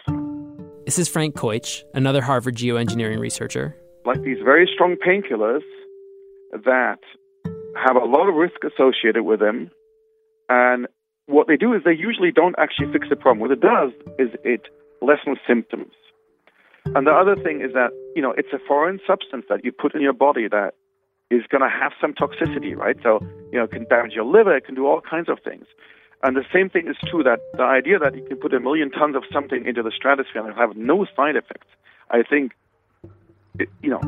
This 0.84 0.98
is 0.98 1.08
Frank 1.08 1.34
Keutsch, 1.34 1.82
another 1.94 2.20
Harvard 2.20 2.56
geoengineering 2.56 3.18
researcher. 3.18 3.76
Like 4.04 4.22
these 4.22 4.38
very 4.44 4.68
strong 4.72 4.96
painkillers 4.96 5.62
that 6.52 6.98
have 7.76 7.96
a 7.96 8.04
lot 8.04 8.28
of 8.28 8.34
risk 8.34 8.64
associated 8.64 9.22
with 9.22 9.40
them. 9.40 9.70
And 10.48 10.86
what 11.26 11.46
they 11.46 11.56
do 11.56 11.72
is 11.74 11.82
they 11.84 11.92
usually 11.92 12.32
don't 12.32 12.54
actually 12.58 12.92
fix 12.92 13.08
the 13.08 13.16
problem. 13.16 13.40
What 13.40 13.50
it 13.50 13.60
does 13.60 13.92
is 14.18 14.30
it 14.44 14.68
lessens 15.00 15.38
symptoms. 15.46 15.92
And 16.94 17.06
the 17.06 17.12
other 17.12 17.36
thing 17.36 17.60
is 17.60 17.72
that, 17.74 17.90
you 18.16 18.22
know, 18.22 18.32
it's 18.36 18.52
a 18.52 18.58
foreign 18.66 18.98
substance 19.06 19.44
that 19.48 19.64
you 19.64 19.72
put 19.72 19.94
in 19.94 20.00
your 20.00 20.12
body 20.12 20.48
that 20.48 20.74
is 21.30 21.42
going 21.48 21.62
to 21.62 21.68
have 21.68 21.92
some 22.00 22.12
toxicity, 22.12 22.76
right? 22.76 22.96
So, 23.02 23.20
you 23.52 23.58
know, 23.58 23.64
it 23.64 23.70
can 23.70 23.84
damage 23.84 24.12
your 24.12 24.24
liver, 24.24 24.56
it 24.56 24.66
can 24.66 24.74
do 24.74 24.86
all 24.86 25.00
kinds 25.00 25.28
of 25.28 25.38
things. 25.42 25.64
And 26.22 26.36
the 26.36 26.44
same 26.52 26.68
thing 26.68 26.88
is 26.88 26.96
true 27.08 27.22
that 27.22 27.40
the 27.54 27.62
idea 27.62 27.98
that 27.98 28.14
you 28.14 28.24
can 28.24 28.36
put 28.36 28.52
a 28.52 28.60
million 28.60 28.90
tons 28.90 29.16
of 29.16 29.22
something 29.32 29.66
into 29.66 29.82
the 29.82 29.92
stratosphere 29.94 30.46
and 30.46 30.54
have 30.56 30.76
no 30.76 31.06
side 31.16 31.36
effects, 31.36 31.66
I 32.10 32.22
think, 32.22 32.52
you 33.80 33.90
know, 33.90 34.00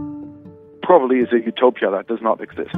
probably 0.82 1.18
is 1.18 1.32
a 1.32 1.44
utopia 1.44 1.90
that 1.90 2.06
does 2.06 2.20
not 2.20 2.40
exist. 2.40 2.74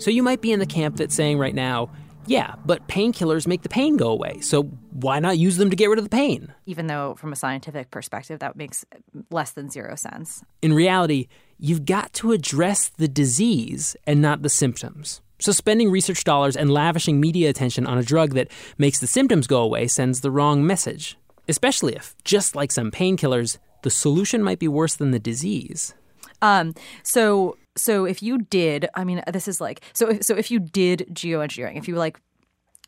So 0.00 0.10
you 0.10 0.22
might 0.22 0.40
be 0.40 0.50
in 0.50 0.58
the 0.58 0.66
camp 0.66 0.96
that's 0.96 1.14
saying 1.14 1.38
right 1.38 1.54
now, 1.54 1.90
yeah, 2.26 2.54
but 2.64 2.88
painkillers 2.88 3.46
make 3.46 3.62
the 3.62 3.68
pain 3.68 3.96
go 3.96 4.08
away. 4.10 4.40
So 4.40 4.62
why 4.92 5.18
not 5.18 5.36
use 5.36 5.58
them 5.58 5.68
to 5.68 5.76
get 5.76 5.90
rid 5.90 5.98
of 5.98 6.04
the 6.04 6.10
pain? 6.10 6.54
Even 6.64 6.86
though, 6.86 7.14
from 7.16 7.32
a 7.32 7.36
scientific 7.36 7.90
perspective, 7.90 8.40
that 8.40 8.56
makes 8.56 8.84
less 9.30 9.52
than 9.52 9.70
zero 9.70 9.96
sense. 9.96 10.42
In 10.62 10.72
reality, 10.72 11.28
you've 11.58 11.84
got 11.84 12.12
to 12.14 12.32
address 12.32 12.88
the 12.88 13.08
disease 13.08 13.94
and 14.06 14.22
not 14.22 14.42
the 14.42 14.48
symptoms. 14.48 15.20
So 15.38 15.52
spending 15.52 15.90
research 15.90 16.24
dollars 16.24 16.56
and 16.56 16.70
lavishing 16.70 17.20
media 17.20 17.50
attention 17.50 17.86
on 17.86 17.98
a 17.98 18.02
drug 18.02 18.34
that 18.34 18.48
makes 18.78 19.00
the 19.00 19.06
symptoms 19.06 19.46
go 19.46 19.62
away 19.62 19.86
sends 19.86 20.20
the 20.20 20.30
wrong 20.30 20.66
message. 20.66 21.18
Especially 21.46 21.94
if, 21.94 22.14
just 22.24 22.54
like 22.54 22.72
some 22.72 22.90
painkillers, 22.90 23.58
the 23.82 23.90
solution 23.90 24.42
might 24.42 24.58
be 24.58 24.68
worse 24.68 24.94
than 24.94 25.10
the 25.10 25.18
disease. 25.18 25.94
Um, 26.42 26.74
so 27.02 27.56
so 27.76 28.04
if 28.04 28.22
you 28.22 28.38
did, 28.38 28.88
I 28.94 29.04
mean, 29.04 29.22
this 29.32 29.48
is 29.48 29.60
like 29.60 29.82
so. 29.92 30.18
So 30.20 30.36
if 30.36 30.50
you 30.50 30.58
did 30.60 31.06
geoengineering, 31.12 31.76
if 31.76 31.88
you 31.88 31.96
like, 31.96 32.20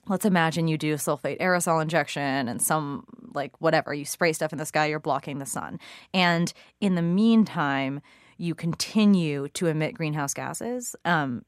let's 0.08 0.24
imagine 0.24 0.68
you 0.68 0.76
do 0.76 0.94
sulfate 0.94 1.40
aerosol 1.40 1.80
injection 1.80 2.48
and 2.48 2.60
some 2.60 3.04
like 3.34 3.52
whatever 3.60 3.94
you 3.94 4.04
spray 4.04 4.32
stuff 4.32 4.52
in 4.52 4.58
the 4.58 4.66
sky, 4.66 4.86
you're 4.86 4.98
blocking 5.00 5.38
the 5.38 5.46
sun, 5.46 5.78
and 6.12 6.52
in 6.80 6.94
the 6.94 7.02
meantime, 7.02 8.00
you 8.38 8.54
continue 8.54 9.48
to 9.48 9.66
emit 9.66 9.94
greenhouse 9.94 10.34
gases, 10.34 10.96
um, 11.04 11.44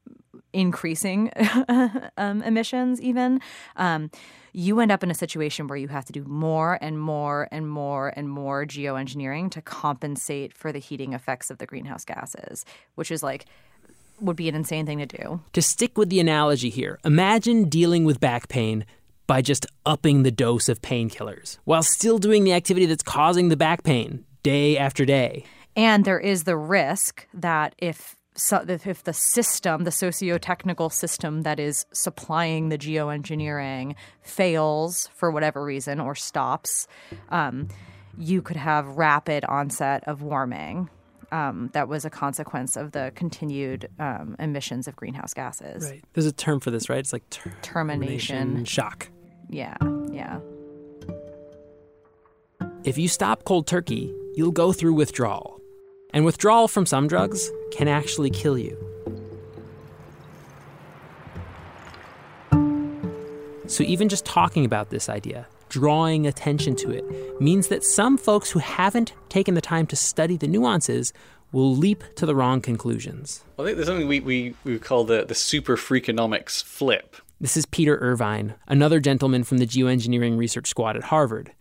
increasing 0.53 1.31
um, 2.17 2.41
emissions 2.43 3.01
even. 3.01 3.41
Um, 3.75 4.09
you 4.53 4.79
end 4.79 4.91
up 4.91 5.03
in 5.03 5.11
a 5.11 5.15
situation 5.15 5.67
where 5.67 5.77
you 5.77 5.89
have 5.89 6.05
to 6.05 6.13
do 6.13 6.23
more 6.23 6.77
and 6.81 6.99
more 6.99 7.49
and 7.51 7.69
more 7.69 8.13
and 8.15 8.29
more 8.29 8.65
geoengineering 8.65 9.51
to 9.51 9.61
compensate 9.61 10.53
for 10.53 10.71
the 10.71 10.79
heating 10.79 11.13
effects 11.13 11.51
of 11.51 11.57
the 11.57 11.65
greenhouse 11.65 12.05
gases, 12.05 12.65
which 12.95 13.11
is 13.11 13.21
like 13.21 13.45
would 14.21 14.37
be 14.37 14.47
an 14.47 14.55
insane 14.55 14.85
thing 14.85 14.99
to 14.99 15.05
do. 15.05 15.41
To 15.53 15.61
stick 15.61 15.97
with 15.97 16.09
the 16.09 16.21
analogy 16.21 16.69
here, 16.69 16.99
imagine 17.03 17.67
dealing 17.67 18.05
with 18.05 18.21
back 18.21 18.47
pain 18.47 18.85
by 19.27 19.41
just 19.41 19.65
upping 19.85 20.23
the 20.23 20.31
dose 20.31 20.69
of 20.69 20.81
painkillers 20.81 21.57
while 21.65 21.83
still 21.83 22.17
doing 22.17 22.43
the 22.43 22.53
activity 22.53 22.85
that's 22.85 23.03
causing 23.03 23.49
the 23.49 23.57
back 23.57 23.83
pain 23.83 24.23
day 24.43 24.77
after 24.77 25.05
day. 25.05 25.43
And 25.75 26.05
there 26.05 26.19
is 26.19 26.43
the 26.43 26.57
risk 26.57 27.27
that 27.33 27.75
if 27.77 28.15
so 28.37 28.65
if 28.67 29.03
the 29.03 29.13
system, 29.13 29.85
the 29.85 29.91
socio-technical 29.91 30.89
system 30.89 31.43
that 31.43 31.59
is 31.59 31.85
supplying 31.93 32.67
the 32.67 32.77
geoengineering 32.77 33.95
fails 34.21 35.07
for 35.15 35.31
whatever 35.31 35.63
reason 35.63 36.01
or 36.01 36.15
stops, 36.15 36.87
um, 37.29 37.69
you 38.17 38.41
could 38.41 38.57
have 38.57 38.97
rapid 38.97 39.45
onset 39.45 40.03
of 40.05 40.21
warming. 40.21 40.89
Um, 41.31 41.69
that 41.73 41.87
was 41.87 42.05
a 42.05 42.09
consequence 42.09 42.75
of 42.75 42.91
the 42.91 43.11
continued 43.15 43.89
um, 43.99 44.35
emissions 44.37 44.87
of 44.87 44.95
greenhouse 44.95 45.33
gases. 45.33 45.89
Right. 45.89 46.03
There's 46.13 46.27
a 46.27 46.31
term 46.31 46.59
for 46.59 46.71
this, 46.71 46.87
right? 46.89 46.99
It's 46.99 47.13
like 47.13 47.27
ter- 47.29 47.53
termination. 47.61 48.37
termination 48.37 48.65
shock. 48.65 49.09
Yeah, 49.49 49.75
yeah. 50.11 50.39
If 52.83 52.97
you 52.97 53.07
stop 53.07 53.45
cold 53.45 53.65
turkey, 53.65 54.13
you'll 54.35 54.51
go 54.51 54.71
through 54.71 54.93
withdrawal. 54.93 55.59
And 56.15 56.23
withdrawal 56.23 56.69
from 56.69 56.85
some 56.85 57.09
drugs 57.09 57.51
can 57.71 57.89
actually 57.89 58.29
kill 58.29 58.57
you. 58.57 58.77
So, 63.67 63.83
even 63.83 64.07
just 64.07 64.25
talking 64.25 64.63
about 64.63 64.91
this 64.91 65.09
idea, 65.09 65.45
drawing 65.67 66.25
attention 66.25 66.77
to 66.77 66.91
it, 66.91 67.41
means 67.41 67.67
that 67.67 67.83
some 67.83 68.17
folks 68.17 68.49
who 68.51 68.59
haven't 68.59 69.11
taken 69.27 69.55
the 69.55 69.61
time 69.61 69.87
to 69.87 69.97
study 69.97 70.37
the 70.37 70.47
nuances 70.47 71.11
will 71.51 71.75
leap 71.75 72.01
to 72.15 72.25
the 72.25 72.33
wrong 72.33 72.61
conclusions. 72.61 73.43
I 73.59 73.63
think 73.63 73.75
there's 73.75 73.87
something 73.87 74.07
we, 74.07 74.21
we, 74.21 74.55
we 74.63 74.79
call 74.79 75.03
the, 75.03 75.25
the 75.25 75.35
super 75.35 75.75
freakonomics 75.75 76.63
flip. 76.63 77.17
This 77.41 77.57
is 77.57 77.65
Peter 77.65 77.97
Irvine, 77.97 78.53
another 78.67 79.01
gentleman 79.01 79.43
from 79.43 79.57
the 79.57 79.67
Geoengineering 79.67 80.37
Research 80.37 80.67
Squad 80.67 80.95
at 80.95 81.03
Harvard. 81.03 81.51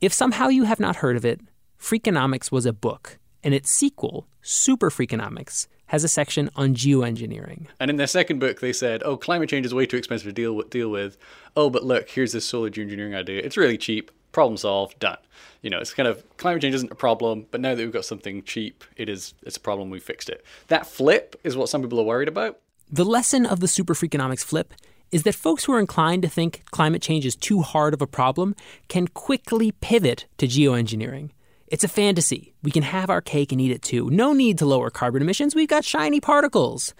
If 0.00 0.14
somehow 0.14 0.48
you 0.48 0.64
have 0.64 0.80
not 0.80 0.96
heard 0.96 1.16
of 1.16 1.26
it, 1.26 1.42
Freakonomics 1.78 2.50
was 2.50 2.64
a 2.64 2.72
book, 2.72 3.18
and 3.42 3.54
its 3.54 3.70
sequel, 3.70 4.26
Super 4.42 4.90
Freakonomics, 4.90 5.66
has 5.86 6.04
a 6.04 6.08
section 6.08 6.50
on 6.54 6.74
geoengineering. 6.74 7.66
And 7.80 7.90
in 7.90 7.96
their 7.96 8.06
second 8.06 8.40
book, 8.40 8.60
they 8.60 8.72
said, 8.74 9.02
"Oh, 9.04 9.16
climate 9.16 9.48
change 9.48 9.64
is 9.64 9.72
way 9.72 9.86
too 9.86 9.96
expensive 9.96 10.26
to 10.26 10.32
deal 10.32 10.52
with. 10.54 10.70
Deal 10.70 10.90
with. 10.90 11.16
Oh, 11.56 11.70
but 11.70 11.82
look, 11.84 12.10
here's 12.10 12.32
this 12.32 12.44
solar 12.44 12.70
geoengineering 12.70 13.16
idea. 13.16 13.40
It's 13.42 13.56
really 13.56 13.78
cheap. 13.78 14.10
problem 14.30 14.58
solved, 14.58 14.98
done. 14.98 15.16
You 15.62 15.70
know, 15.70 15.78
it's 15.78 15.94
kind 15.94 16.06
of 16.06 16.22
climate 16.36 16.60
change 16.60 16.74
isn't 16.74 16.92
a 16.92 16.94
problem, 16.94 17.46
but 17.50 17.62
now 17.62 17.74
that 17.74 17.82
we've 17.82 17.90
got 17.90 18.04
something 18.04 18.42
cheap, 18.42 18.84
it 18.96 19.08
is 19.08 19.32
it's 19.42 19.56
a 19.56 19.60
problem. 19.60 19.88
We 19.88 19.98
fixed 20.00 20.28
it. 20.28 20.44
That 20.68 20.86
flip 20.86 21.34
is 21.44 21.56
what 21.56 21.70
some 21.70 21.80
people 21.80 21.98
are 21.98 22.04
worried 22.04 22.28
about. 22.28 22.58
The 22.90 23.04
lesson 23.06 23.46
of 23.46 23.60
the 23.60 23.66
super 23.68 23.94
freakonomics 23.94 24.44
flip 24.44 24.74
is 25.10 25.22
that 25.22 25.34
folks 25.34 25.64
who 25.64 25.72
are 25.72 25.80
inclined 25.80 26.22
to 26.22 26.28
think 26.28 26.62
climate 26.70 27.00
change 27.00 27.24
is 27.24 27.34
too 27.34 27.62
hard 27.62 27.94
of 27.94 28.02
a 28.02 28.06
problem 28.06 28.54
can 28.88 29.08
quickly 29.08 29.72
pivot 29.72 30.26
to 30.36 30.46
geoengineering. 30.46 31.30
It's 31.70 31.84
a 31.84 31.88
fantasy. 31.88 32.54
We 32.62 32.70
can 32.70 32.82
have 32.82 33.10
our 33.10 33.20
cake 33.20 33.52
and 33.52 33.60
eat 33.60 33.70
it 33.70 33.82
too. 33.82 34.08
No 34.10 34.32
need 34.32 34.58
to 34.58 34.66
lower 34.66 34.90
carbon 34.90 35.20
emissions. 35.20 35.54
We've 35.54 35.68
got 35.68 35.84
shiny 35.84 36.18
particles. 36.18 36.94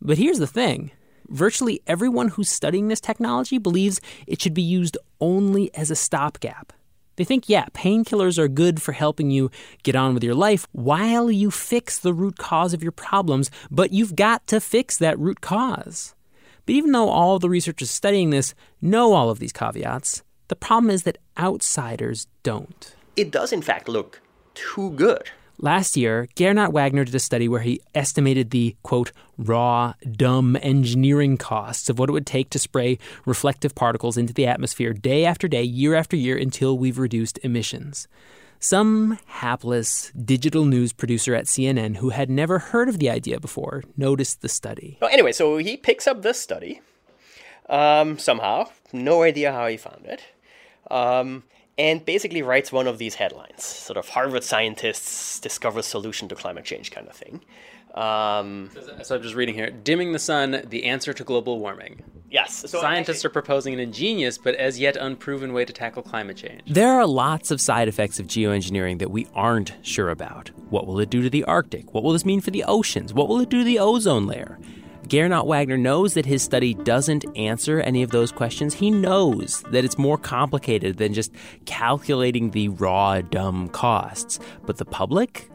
But 0.00 0.16
here's 0.16 0.38
the 0.38 0.46
thing 0.46 0.92
virtually 1.28 1.80
everyone 1.86 2.28
who's 2.28 2.48
studying 2.48 2.88
this 2.88 3.00
technology 3.00 3.58
believes 3.58 4.00
it 4.26 4.40
should 4.40 4.54
be 4.54 4.62
used 4.62 4.96
only 5.20 5.74
as 5.74 5.90
a 5.90 5.96
stopgap. 5.96 6.72
They 7.16 7.24
think, 7.24 7.48
yeah, 7.48 7.66
painkillers 7.74 8.38
are 8.38 8.48
good 8.48 8.80
for 8.80 8.92
helping 8.92 9.30
you 9.30 9.50
get 9.82 9.96
on 9.96 10.14
with 10.14 10.24
your 10.24 10.34
life 10.34 10.66
while 10.72 11.30
you 11.30 11.50
fix 11.50 11.98
the 11.98 12.14
root 12.14 12.38
cause 12.38 12.72
of 12.72 12.82
your 12.82 12.92
problems, 12.92 13.50
but 13.70 13.92
you've 13.92 14.16
got 14.16 14.46
to 14.46 14.60
fix 14.60 14.96
that 14.98 15.18
root 15.18 15.40
cause. 15.40 16.14
But 16.64 16.76
even 16.76 16.92
though 16.92 17.08
all 17.08 17.34
of 17.34 17.42
the 17.42 17.50
researchers 17.50 17.90
studying 17.90 18.30
this 18.30 18.54
know 18.80 19.12
all 19.12 19.30
of 19.30 19.40
these 19.40 19.52
caveats, 19.52 20.22
the 20.48 20.56
problem 20.56 20.90
is 20.90 21.02
that 21.02 21.18
outsiders 21.36 22.26
don't. 22.42 22.94
It 23.20 23.30
does, 23.30 23.52
in 23.52 23.60
fact, 23.60 23.86
look 23.86 24.22
too 24.54 24.92
good. 24.92 25.30
Last 25.58 25.94
year, 25.94 26.26
Gernot 26.36 26.72
Wagner 26.72 27.04
did 27.04 27.14
a 27.14 27.18
study 27.18 27.48
where 27.48 27.60
he 27.60 27.82
estimated 27.94 28.48
the, 28.48 28.76
quote, 28.82 29.12
raw, 29.36 29.92
dumb 30.10 30.56
engineering 30.62 31.36
costs 31.36 31.90
of 31.90 31.98
what 31.98 32.08
it 32.08 32.12
would 32.12 32.24
take 32.24 32.48
to 32.48 32.58
spray 32.58 32.98
reflective 33.26 33.74
particles 33.74 34.16
into 34.16 34.32
the 34.32 34.46
atmosphere 34.46 34.94
day 34.94 35.26
after 35.26 35.48
day, 35.48 35.62
year 35.62 35.94
after 35.94 36.16
year, 36.16 36.34
until 36.38 36.78
we've 36.78 36.98
reduced 36.98 37.38
emissions. 37.42 38.08
Some 38.58 39.18
hapless 39.26 40.12
digital 40.12 40.64
news 40.64 40.94
producer 40.94 41.34
at 41.34 41.44
CNN 41.44 41.96
who 41.96 42.08
had 42.08 42.30
never 42.30 42.58
heard 42.58 42.88
of 42.88 42.98
the 42.98 43.10
idea 43.10 43.38
before 43.38 43.84
noticed 43.98 44.40
the 44.40 44.48
study. 44.48 44.96
Well, 44.98 45.10
anyway, 45.12 45.32
so 45.32 45.58
he 45.58 45.76
picks 45.76 46.06
up 46.06 46.22
this 46.22 46.40
study 46.40 46.80
um, 47.68 48.18
somehow. 48.18 48.70
No 48.94 49.24
idea 49.24 49.52
how 49.52 49.66
he 49.66 49.76
found 49.76 50.06
it. 50.06 50.22
Um, 50.90 51.44
and 51.80 52.04
basically 52.04 52.42
writes 52.42 52.70
one 52.70 52.86
of 52.86 52.98
these 52.98 53.14
headlines, 53.14 53.64
sort 53.64 53.96
of 53.96 54.06
Harvard 54.10 54.44
scientists 54.44 55.40
discover 55.40 55.80
solution 55.80 56.28
to 56.28 56.34
climate 56.34 56.66
change 56.66 56.90
kind 56.90 57.08
of 57.08 57.14
thing. 57.16 57.40
Um, 57.94 58.70
so 59.02 59.16
I'm 59.16 59.22
just 59.22 59.34
reading 59.34 59.54
here. 59.54 59.70
Dimming 59.70 60.12
the 60.12 60.18
sun, 60.18 60.62
the 60.68 60.84
answer 60.84 61.14
to 61.14 61.24
global 61.24 61.58
warming. 61.58 62.02
Yes. 62.30 62.70
So 62.70 62.80
Scientists 62.80 63.16
actually, 63.16 63.28
are 63.28 63.32
proposing 63.32 63.74
an 63.74 63.80
ingenious 63.80 64.36
but 64.36 64.54
as 64.56 64.78
yet 64.78 64.96
unproven 64.96 65.54
way 65.54 65.64
to 65.64 65.72
tackle 65.72 66.02
climate 66.02 66.36
change. 66.36 66.60
There 66.66 66.92
are 66.92 67.06
lots 67.06 67.50
of 67.50 67.62
side 67.62 67.88
effects 67.88 68.20
of 68.20 68.26
geoengineering 68.26 68.98
that 68.98 69.10
we 69.10 69.26
aren't 69.34 69.72
sure 69.80 70.10
about. 70.10 70.50
What 70.68 70.86
will 70.86 71.00
it 71.00 71.08
do 71.08 71.22
to 71.22 71.30
the 71.30 71.44
Arctic? 71.44 71.94
What 71.94 72.04
will 72.04 72.12
this 72.12 72.26
mean 72.26 72.42
for 72.42 72.50
the 72.50 72.62
oceans? 72.64 73.14
What 73.14 73.28
will 73.28 73.40
it 73.40 73.48
do 73.48 73.60
to 73.60 73.64
the 73.64 73.78
ozone 73.78 74.26
layer? 74.26 74.58
Gernot 75.10 75.44
Wagner 75.44 75.76
knows 75.76 76.14
that 76.14 76.24
his 76.24 76.40
study 76.40 76.72
doesn't 76.72 77.24
answer 77.36 77.80
any 77.80 78.04
of 78.04 78.12
those 78.12 78.30
questions. 78.30 78.74
He 78.74 78.92
knows 78.92 79.60
that 79.72 79.84
it's 79.84 79.98
more 79.98 80.16
complicated 80.16 80.98
than 80.98 81.14
just 81.14 81.32
calculating 81.64 82.52
the 82.52 82.68
raw, 82.68 83.20
dumb 83.20 83.70
costs. 83.70 84.38
But 84.66 84.76
the 84.76 84.84
public? 84.84 85.50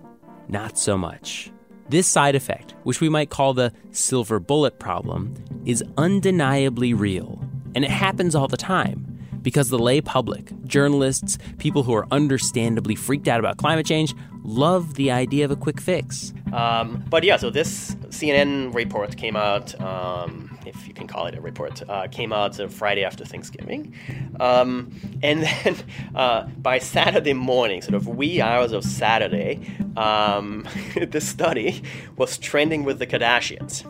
Not 0.49 0.77
so 0.77 0.97
much. 0.97 1.53
This 1.87 2.05
side 2.05 2.35
effect, 2.35 2.75
which 2.83 2.99
we 2.99 3.07
might 3.07 3.29
call 3.29 3.53
the 3.53 3.71
silver 3.91 4.41
bullet 4.41 4.77
problem, 4.77 5.33
is 5.63 5.81
undeniably 5.97 6.93
real. 6.93 7.39
And 7.75 7.85
it 7.85 7.91
happens 7.91 8.35
all 8.35 8.49
the 8.49 8.57
time 8.57 9.14
because 9.45 9.69
the 9.69 9.77
lay 9.77 10.01
public, 10.01 10.51
journalists, 10.65 11.37
people 11.59 11.83
who 11.83 11.93
are 11.93 12.07
understandably 12.09 12.95
freaked 12.95 13.27
out 13.27 13.39
about 13.39 13.57
climate 13.57 13.85
change, 13.85 14.15
love 14.43 14.95
the 14.95 15.11
idea 15.11 15.45
of 15.45 15.51
a 15.51 15.55
quick 15.55 15.79
fix. 15.79 16.33
Um, 16.51 17.03
but 17.09 17.23
yeah, 17.23 17.37
so 17.37 17.51
this 17.51 17.93
CNN 18.09 18.73
report 18.73 19.15
came 19.17 19.35
out, 19.35 19.79
um, 19.79 20.57
if 20.65 20.87
you 20.87 20.95
can 20.95 21.05
call 21.05 21.27
it 21.27 21.35
a 21.35 21.41
report, 21.41 21.87
uh, 21.87 22.07
came 22.07 22.33
out 22.33 22.59
uh, 22.59 22.67
Friday 22.67 23.03
after 23.03 23.23
Thanksgiving. 23.23 23.93
Um, 24.39 24.91
and 25.21 25.43
then 25.63 25.75
uh, 26.15 26.47
by 26.57 26.79
Saturday 26.79 27.33
morning, 27.33 27.83
sort 27.83 27.93
of 27.93 28.07
wee 28.07 28.41
hours 28.41 28.71
of 28.71 28.83
Saturday, 28.83 29.59
um, 29.95 30.67
this 30.95 31.27
study 31.27 31.83
was 32.17 32.39
trending 32.39 32.83
with 32.83 32.97
the 32.97 33.05
Kardashians. 33.05 33.85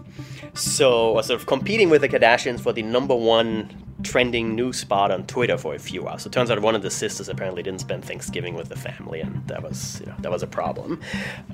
So, 0.56 1.18
uh, 1.18 1.22
sort 1.22 1.40
of 1.40 1.48
competing 1.48 1.90
with 1.90 2.02
the 2.02 2.10
Kardashians 2.10 2.62
for 2.62 2.74
the 2.74 2.82
number 2.82 3.16
one 3.16 3.70
trending 4.04 4.56
news 4.56 4.78
spot 4.78 5.12
on 5.12 5.26
Twitter 5.26 5.58
for 5.58 5.74
a 5.76 5.80
few 5.80 6.08
hours. 6.08 6.24
So 6.24 6.28
it 6.28 6.34
turns 6.34 6.52
out 6.52 6.60
one 6.62 6.76
of 6.76 6.82
the 6.82 6.92
sisters 6.92 7.28
apparently 7.28 7.64
didn't 7.64 7.82
spend 7.82 8.06
Thanksgiving 8.06 8.54
with 8.54 8.70
the 8.70 8.76
family, 8.76 9.20
and 9.22 9.46
that 9.48 9.64
was 9.64 10.00
you 10.00 10.06
know 10.06 10.16
that 10.20 10.32
was 10.32 10.44
a 10.44 10.48
problem. 10.48 11.02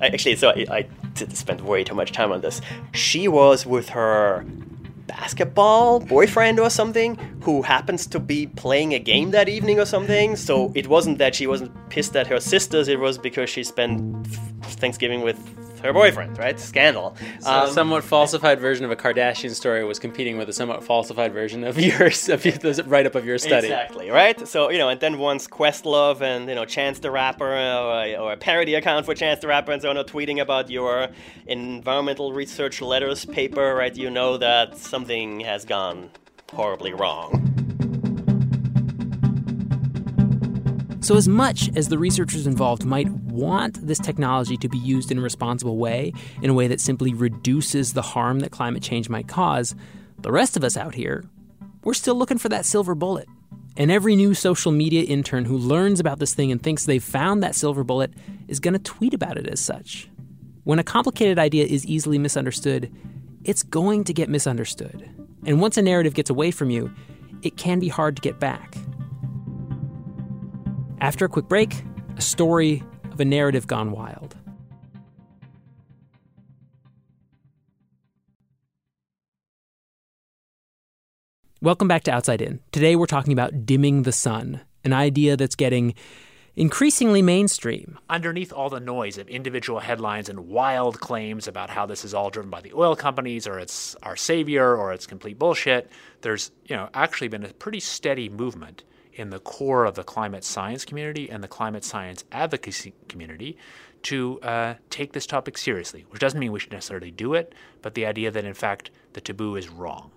I, 0.00 0.08
actually, 0.08 0.36
so 0.36 0.50
I, 0.50 0.66
I 0.70 0.88
spend 1.32 1.60
way 1.62 1.82
too 1.82 1.94
much 1.94 2.12
time 2.12 2.30
on 2.30 2.40
this. 2.40 2.60
She 2.92 3.26
was 3.28 3.66
with 3.66 3.88
her 3.90 4.44
basketball 5.06 6.00
boyfriend 6.00 6.60
or 6.60 6.70
something 6.70 7.16
who 7.42 7.62
happens 7.62 8.06
to 8.06 8.20
be 8.20 8.46
playing 8.46 8.94
a 8.94 8.98
game 8.98 9.32
that 9.32 9.48
evening 9.48 9.80
or 9.80 9.84
something. 9.84 10.36
So 10.36 10.72
it 10.74 10.86
wasn't 10.86 11.18
that 11.18 11.34
she 11.34 11.46
wasn't 11.46 11.72
pissed 11.90 12.16
at 12.16 12.26
her 12.28 12.40
sisters, 12.40 12.88
it 12.88 13.00
was 13.00 13.18
because 13.18 13.50
she 13.50 13.64
spent 13.64 14.26
Thanksgiving 14.62 15.22
with 15.22 15.38
her 15.82 15.92
boyfriend, 15.92 16.38
right? 16.38 16.58
Scandal. 16.58 17.16
So 17.40 17.50
um, 17.50 17.68
a 17.68 17.72
somewhat 17.72 18.04
falsified 18.04 18.60
version 18.60 18.84
of 18.84 18.90
a 18.90 18.96
Kardashian 18.96 19.50
story 19.50 19.84
was 19.84 19.98
competing 19.98 20.38
with 20.38 20.48
a 20.48 20.52
somewhat 20.52 20.84
falsified 20.84 21.32
version 21.32 21.64
of 21.64 21.78
yours, 21.78 22.28
of 22.28 22.42
the 22.42 22.84
write 22.86 23.06
up 23.06 23.14
of 23.14 23.24
your 23.24 23.38
study. 23.38 23.66
Exactly, 23.66 24.10
right? 24.10 24.46
So, 24.46 24.70
you 24.70 24.78
know, 24.78 24.88
and 24.88 25.00
then 25.00 25.18
once 25.18 25.46
Questlove 25.46 26.20
and, 26.20 26.48
you 26.48 26.54
know, 26.54 26.64
Chance 26.64 27.00
the 27.00 27.10
Rapper 27.10 27.52
or, 27.52 28.16
or 28.16 28.32
a 28.32 28.36
parody 28.36 28.74
account 28.74 29.06
for 29.06 29.14
Chance 29.14 29.40
the 29.40 29.48
Rapper 29.48 29.72
and 29.72 29.82
so 29.82 29.90
on 29.90 29.98
are 29.98 30.04
tweeting 30.04 30.40
about 30.40 30.70
your 30.70 31.08
environmental 31.46 32.32
research 32.32 32.80
letters 32.80 33.24
paper, 33.24 33.74
right, 33.74 33.96
you 33.96 34.10
know 34.10 34.36
that 34.36 34.76
something 34.76 35.40
has 35.40 35.64
gone 35.64 36.10
horribly 36.52 36.92
wrong. 36.92 37.51
So, 41.12 41.18
as 41.18 41.28
much 41.28 41.68
as 41.76 41.88
the 41.88 41.98
researchers 41.98 42.46
involved 42.46 42.86
might 42.86 43.06
want 43.10 43.86
this 43.86 43.98
technology 43.98 44.56
to 44.56 44.66
be 44.66 44.78
used 44.78 45.12
in 45.12 45.18
a 45.18 45.20
responsible 45.20 45.76
way, 45.76 46.14
in 46.40 46.48
a 46.48 46.54
way 46.54 46.68
that 46.68 46.80
simply 46.80 47.12
reduces 47.12 47.92
the 47.92 48.00
harm 48.00 48.40
that 48.40 48.50
climate 48.50 48.82
change 48.82 49.10
might 49.10 49.28
cause, 49.28 49.74
the 50.20 50.32
rest 50.32 50.56
of 50.56 50.64
us 50.64 50.74
out 50.74 50.94
here, 50.94 51.22
we're 51.84 51.92
still 51.92 52.14
looking 52.14 52.38
for 52.38 52.48
that 52.48 52.64
silver 52.64 52.94
bullet. 52.94 53.28
And 53.76 53.90
every 53.90 54.16
new 54.16 54.32
social 54.32 54.72
media 54.72 55.02
intern 55.02 55.44
who 55.44 55.58
learns 55.58 56.00
about 56.00 56.18
this 56.18 56.32
thing 56.32 56.50
and 56.50 56.62
thinks 56.62 56.86
they've 56.86 57.04
found 57.04 57.42
that 57.42 57.54
silver 57.54 57.84
bullet 57.84 58.14
is 58.48 58.58
going 58.58 58.72
to 58.72 58.80
tweet 58.80 59.12
about 59.12 59.36
it 59.36 59.46
as 59.46 59.60
such. 59.60 60.08
When 60.64 60.78
a 60.78 60.82
complicated 60.82 61.38
idea 61.38 61.66
is 61.66 61.84
easily 61.84 62.16
misunderstood, 62.16 62.90
it's 63.44 63.62
going 63.62 64.04
to 64.04 64.14
get 64.14 64.30
misunderstood. 64.30 65.10
And 65.44 65.60
once 65.60 65.76
a 65.76 65.82
narrative 65.82 66.14
gets 66.14 66.30
away 66.30 66.52
from 66.52 66.70
you, 66.70 66.90
it 67.42 67.58
can 67.58 67.80
be 67.80 67.88
hard 67.88 68.16
to 68.16 68.22
get 68.22 68.40
back. 68.40 68.76
After 71.02 71.24
a 71.24 71.28
quick 71.28 71.48
break, 71.48 71.82
a 72.16 72.20
story 72.20 72.80
of 73.10 73.18
a 73.18 73.24
narrative 73.24 73.66
gone 73.66 73.90
wild. 73.90 74.36
Welcome 81.60 81.88
back 81.88 82.04
to 82.04 82.12
Outside 82.12 82.40
In. 82.40 82.60
Today 82.70 82.94
we're 82.94 83.06
talking 83.06 83.32
about 83.32 83.66
dimming 83.66 84.02
the 84.02 84.12
sun, 84.12 84.60
an 84.84 84.92
idea 84.92 85.36
that's 85.36 85.56
getting 85.56 85.94
increasingly 86.54 87.20
mainstream. 87.20 87.98
Underneath 88.08 88.52
all 88.52 88.70
the 88.70 88.78
noise 88.78 89.18
of 89.18 89.28
individual 89.28 89.80
headlines 89.80 90.28
and 90.28 90.46
wild 90.46 91.00
claims 91.00 91.48
about 91.48 91.68
how 91.68 91.84
this 91.84 92.04
is 92.04 92.14
all 92.14 92.30
driven 92.30 92.48
by 92.48 92.60
the 92.60 92.72
oil 92.74 92.94
companies 92.94 93.48
or 93.48 93.58
it's 93.58 93.96
our 94.04 94.14
savior 94.14 94.76
or 94.76 94.92
it's 94.92 95.08
complete 95.08 95.36
bullshit, 95.36 95.90
there's, 96.20 96.52
you 96.66 96.76
know, 96.76 96.88
actually 96.94 97.26
been 97.26 97.44
a 97.44 97.52
pretty 97.54 97.80
steady 97.80 98.28
movement 98.28 98.84
in 99.14 99.30
the 99.30 99.38
core 99.38 99.84
of 99.84 99.94
the 99.94 100.04
climate 100.04 100.44
science 100.44 100.84
community 100.84 101.30
and 101.30 101.42
the 101.42 101.48
climate 101.48 101.84
science 101.84 102.24
advocacy 102.32 102.94
community 103.08 103.56
to 104.02 104.40
uh, 104.40 104.74
take 104.90 105.12
this 105.12 105.26
topic 105.26 105.56
seriously, 105.56 106.04
which 106.08 106.20
doesn't 106.20 106.40
mean 106.40 106.52
we 106.52 106.60
should 106.60 106.72
necessarily 106.72 107.10
do 107.10 107.34
it, 107.34 107.54
but 107.82 107.94
the 107.94 108.06
idea 108.06 108.30
that 108.30 108.44
in 108.44 108.54
fact 108.54 108.90
the 109.12 109.20
taboo 109.20 109.56
is 109.56 109.68
wrong. 109.68 110.10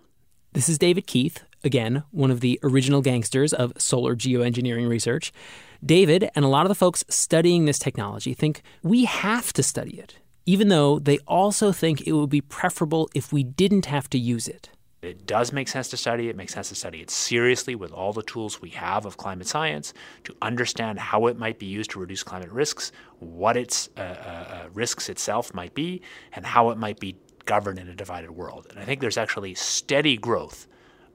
This 0.53 0.69
is 0.69 0.77
David 0.77 1.05
Keith, 1.05 1.43
again, 1.65 2.03
one 2.11 2.31
of 2.31 2.39
the 2.39 2.59
original 2.63 3.01
gangsters 3.01 3.53
of 3.53 3.73
solar 3.77 4.15
geoengineering 4.15 4.87
research. 4.87 5.33
David 5.85 6.29
and 6.33 6.45
a 6.45 6.47
lot 6.47 6.65
of 6.65 6.69
the 6.69 6.75
folks 6.75 7.03
studying 7.09 7.65
this 7.65 7.77
technology 7.77 8.33
think 8.33 8.61
we 8.81 9.03
have 9.03 9.51
to 9.53 9.61
study 9.61 9.99
it, 9.99 10.15
even 10.45 10.69
though 10.69 10.97
they 10.97 11.17
also 11.27 11.71
think 11.71 12.01
it 12.01 12.13
would 12.13 12.29
be 12.29 12.41
preferable 12.41 13.09
if 13.13 13.33
we 13.33 13.43
didn't 13.43 13.87
have 13.87 14.09
to 14.11 14.17
use 14.17 14.47
it. 14.47 14.69
It 15.05 15.25
does 15.25 15.51
make 15.51 15.67
sense 15.67 15.89
to 15.89 15.97
study. 15.97 16.29
It 16.29 16.35
makes 16.35 16.53
sense 16.53 16.69
to 16.69 16.75
study 16.75 17.01
it 17.01 17.09
seriously 17.09 17.75
with 17.75 17.91
all 17.91 18.13
the 18.13 18.23
tools 18.23 18.61
we 18.61 18.69
have 18.71 19.05
of 19.05 19.17
climate 19.17 19.47
science 19.47 19.93
to 20.23 20.35
understand 20.41 20.99
how 20.99 21.27
it 21.27 21.37
might 21.37 21.59
be 21.59 21.65
used 21.65 21.91
to 21.91 21.99
reduce 21.99 22.23
climate 22.23 22.51
risks, 22.51 22.91
what 23.19 23.55
its 23.57 23.89
uh, 23.97 24.01
uh, 24.01 24.03
uh, 24.03 24.69
risks 24.73 25.09
itself 25.09 25.53
might 25.53 25.73
be, 25.73 26.01
and 26.33 26.45
how 26.45 26.69
it 26.69 26.77
might 26.77 26.99
be 26.99 27.17
governed 27.45 27.79
in 27.79 27.87
a 27.87 27.95
divided 27.95 28.31
world. 28.31 28.67
And 28.69 28.79
I 28.79 28.85
think 28.85 29.01
there's 29.01 29.17
actually 29.17 29.53
steady 29.55 30.17
growth 30.17 30.67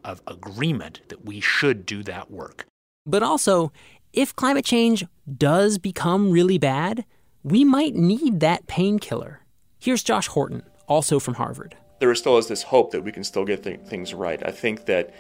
of 0.05 0.23
agreement 0.27 1.01
that 1.09 1.25
we 1.25 1.41
should 1.41 1.85
do 1.85 2.03
that 2.05 2.31
work. 2.31 2.67
But 3.05 3.23
also, 3.23 3.73
if 4.13 4.35
climate 4.35 4.65
change 4.65 5.05
does 5.37 5.79
become 5.79 6.31
really 6.31 6.59
bad, 6.59 7.05
we 7.43 7.65
might 7.65 7.95
need 7.95 8.41
that 8.41 8.67
painkiller. 8.67 9.41
Here's 9.79 10.03
Josh 10.03 10.29
Horton, 10.29 10.63
also 10.87 11.19
from 11.19 11.35
Harvard. 11.35 11.77
There 12.01 12.15
still 12.15 12.39
is 12.39 12.49
this 12.49 12.65
hope 12.65 12.91
that 12.93 13.03
we 13.03 13.13
can 13.13 13.25
still 13.25 13.45
get 13.45 13.63
th- 13.63 13.81
things 13.81 14.13
right. 14.13 14.43
I 14.45 14.51
think 14.51 14.87
that 14.87 15.15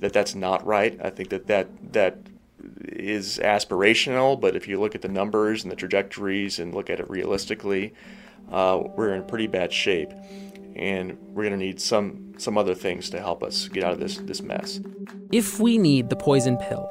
that 0.00 0.12
that's 0.12 0.34
not 0.34 0.64
right. 0.66 0.98
I 1.02 1.10
think 1.10 1.30
that 1.30 1.46
that 1.48 1.92
that 1.92 2.18
is 2.84 3.40
aspirational, 3.42 4.40
but 4.40 4.54
if 4.54 4.68
you 4.68 4.78
look 4.78 4.94
at 4.94 5.02
the 5.02 5.08
numbers 5.08 5.64
and 5.64 5.72
the 5.72 5.76
trajectories 5.76 6.58
and 6.58 6.74
look 6.74 6.90
at 6.90 7.00
it 7.00 7.08
realistically, 7.10 7.94
uh, 8.50 8.82
we're 8.96 9.14
in 9.14 9.24
pretty 9.24 9.46
bad 9.46 9.72
shape, 9.72 10.10
and 10.76 11.18
we're 11.28 11.44
going 11.44 11.58
to 11.58 11.64
need 11.64 11.80
some 11.80 12.34
some 12.38 12.58
other 12.58 12.74
things 12.74 13.10
to 13.10 13.20
help 13.20 13.42
us 13.42 13.68
get 13.68 13.84
out 13.84 13.92
of 13.92 14.00
this 14.00 14.18
this 14.18 14.42
mess. 14.42 14.80
If 15.32 15.60
we 15.60 15.78
need 15.78 16.10
the 16.10 16.16
poison 16.16 16.56
pill, 16.58 16.88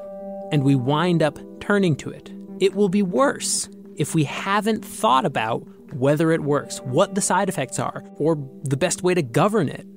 and 0.52 0.64
we 0.64 0.76
wind 0.76 1.22
up 1.22 1.40
turning 1.60 1.96
to 1.98 2.10
it, 2.10 2.32
it 2.60 2.76
will 2.76 2.90
be 2.90 3.02
worse 3.02 3.70
if 3.98 4.16
we 4.16 4.24
haven't 4.24 4.84
thought 4.84 5.26
about 5.26 5.66
whether 5.94 6.32
it 6.32 6.42
works, 6.42 6.80
what 6.80 7.16
the 7.16 7.22
side 7.22 7.50
effects 7.50 7.80
are, 7.80 8.04
or 8.18 8.36
the 8.64 8.78
best 8.78 9.04
way 9.04 9.14
to 9.14 9.22
govern 9.22 9.70
it. 9.70 9.88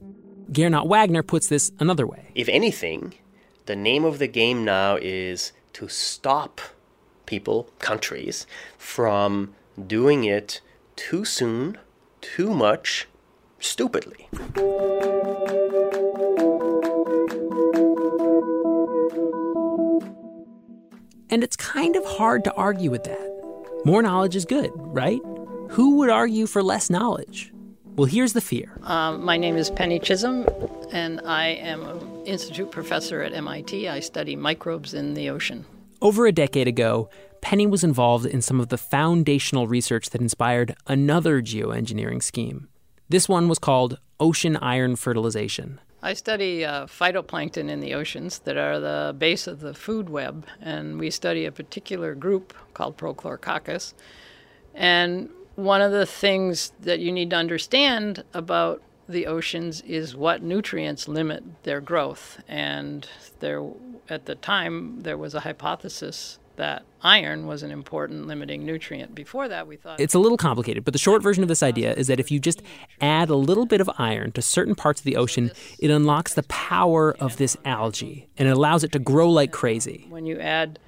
Gernot 0.52 0.86
Wagner 0.86 1.22
puts 1.22 1.46
this 1.46 1.72
another 1.78 2.06
way. 2.06 2.30
If 2.34 2.48
anything, 2.48 3.14
the 3.66 3.76
name 3.76 4.04
of 4.04 4.18
the 4.18 4.28
game 4.28 4.64
now 4.64 4.96
is 5.00 5.52
to 5.74 5.88
stop 5.88 6.60
people, 7.26 7.70
countries, 7.78 8.46
from 8.76 9.54
doing 9.86 10.24
it 10.24 10.60
too 10.96 11.24
soon, 11.24 11.78
too 12.20 12.50
much, 12.50 13.08
stupidly. 13.58 14.28
And 21.30 21.42
it's 21.42 21.56
kind 21.56 21.96
of 21.96 22.04
hard 22.04 22.44
to 22.44 22.52
argue 22.54 22.90
with 22.90 23.04
that. 23.04 23.82
More 23.84 24.02
knowledge 24.02 24.36
is 24.36 24.44
good, 24.44 24.70
right? 24.74 25.20
Who 25.74 25.96
would 25.96 26.08
argue 26.08 26.46
for 26.46 26.62
less 26.62 26.88
knowledge? 26.88 27.52
Well, 27.96 28.04
here's 28.04 28.32
the 28.32 28.40
fear. 28.40 28.78
Um, 28.84 29.24
my 29.24 29.36
name 29.36 29.56
is 29.56 29.70
Penny 29.70 29.98
Chisholm, 29.98 30.46
and 30.92 31.20
I 31.22 31.46
am 31.48 31.82
an 31.82 32.26
institute 32.26 32.70
professor 32.70 33.22
at 33.22 33.32
MIT. 33.32 33.88
I 33.88 33.98
study 33.98 34.36
microbes 34.36 34.94
in 34.94 35.14
the 35.14 35.30
ocean. 35.30 35.66
Over 36.00 36.28
a 36.28 36.32
decade 36.32 36.68
ago, 36.68 37.10
Penny 37.40 37.66
was 37.66 37.82
involved 37.82 38.24
in 38.24 38.40
some 38.40 38.60
of 38.60 38.68
the 38.68 38.78
foundational 38.78 39.66
research 39.66 40.10
that 40.10 40.20
inspired 40.20 40.76
another 40.86 41.42
geoengineering 41.42 42.22
scheme. 42.22 42.68
This 43.08 43.28
one 43.28 43.48
was 43.48 43.58
called 43.58 43.98
ocean 44.20 44.56
iron 44.58 44.94
fertilization. 44.94 45.80
I 46.02 46.12
study 46.12 46.64
uh, 46.64 46.86
phytoplankton 46.86 47.68
in 47.68 47.80
the 47.80 47.94
oceans 47.94 48.38
that 48.40 48.56
are 48.56 48.78
the 48.78 49.12
base 49.18 49.48
of 49.48 49.58
the 49.58 49.74
food 49.74 50.08
web, 50.08 50.46
and 50.60 51.00
we 51.00 51.10
study 51.10 51.44
a 51.46 51.50
particular 51.50 52.14
group 52.14 52.54
called 52.74 52.96
Prochlorococcus. 52.96 53.92
And 54.72 55.30
one 55.56 55.80
of 55.80 55.92
the 55.92 56.06
things 56.06 56.72
that 56.80 57.00
you 57.00 57.12
need 57.12 57.30
to 57.30 57.36
understand 57.36 58.24
about 58.32 58.82
the 59.08 59.26
oceans 59.26 59.80
is 59.82 60.16
what 60.16 60.42
nutrients 60.42 61.08
limit 61.08 61.44
their 61.64 61.80
growth. 61.80 62.42
And 62.48 63.06
there, 63.40 63.62
at 64.08 64.26
the 64.26 64.34
time, 64.34 65.00
there 65.00 65.18
was 65.18 65.34
a 65.34 65.40
hypothesis 65.40 66.38
that 66.56 66.84
iron 67.02 67.46
was 67.46 67.62
an 67.62 67.70
important 67.70 68.26
limiting 68.26 68.64
nutrient. 68.64 69.14
Before 69.14 69.48
that, 69.48 69.66
we 69.66 69.76
thought 69.76 69.98
it's 70.00 70.14
a 70.14 70.20
little 70.20 70.38
complicated, 70.38 70.84
but 70.84 70.92
the 70.92 70.98
short 70.98 71.20
version 71.20 71.42
of 71.42 71.48
this 71.48 71.64
idea 71.64 71.92
is 71.94 72.06
that 72.06 72.20
if 72.20 72.30
you 72.30 72.38
just 72.38 72.62
add 73.00 73.28
a 73.28 73.34
little 73.34 73.66
bit 73.66 73.80
of 73.80 73.90
iron 73.98 74.30
to 74.32 74.42
certain 74.42 74.74
parts 74.76 75.00
of 75.00 75.04
the 75.04 75.16
ocean, 75.16 75.50
it 75.80 75.90
unlocks 75.90 76.34
the 76.34 76.44
power 76.44 77.16
of 77.18 77.38
this 77.38 77.56
algae 77.64 78.28
and 78.38 78.48
it 78.48 78.52
allows 78.52 78.84
it 78.84 78.92
to 78.92 79.00
grow 79.00 79.28
like 79.28 79.50
crazy. 79.50 80.06
When 80.08 80.26
you 80.26 80.38
add 80.38 80.78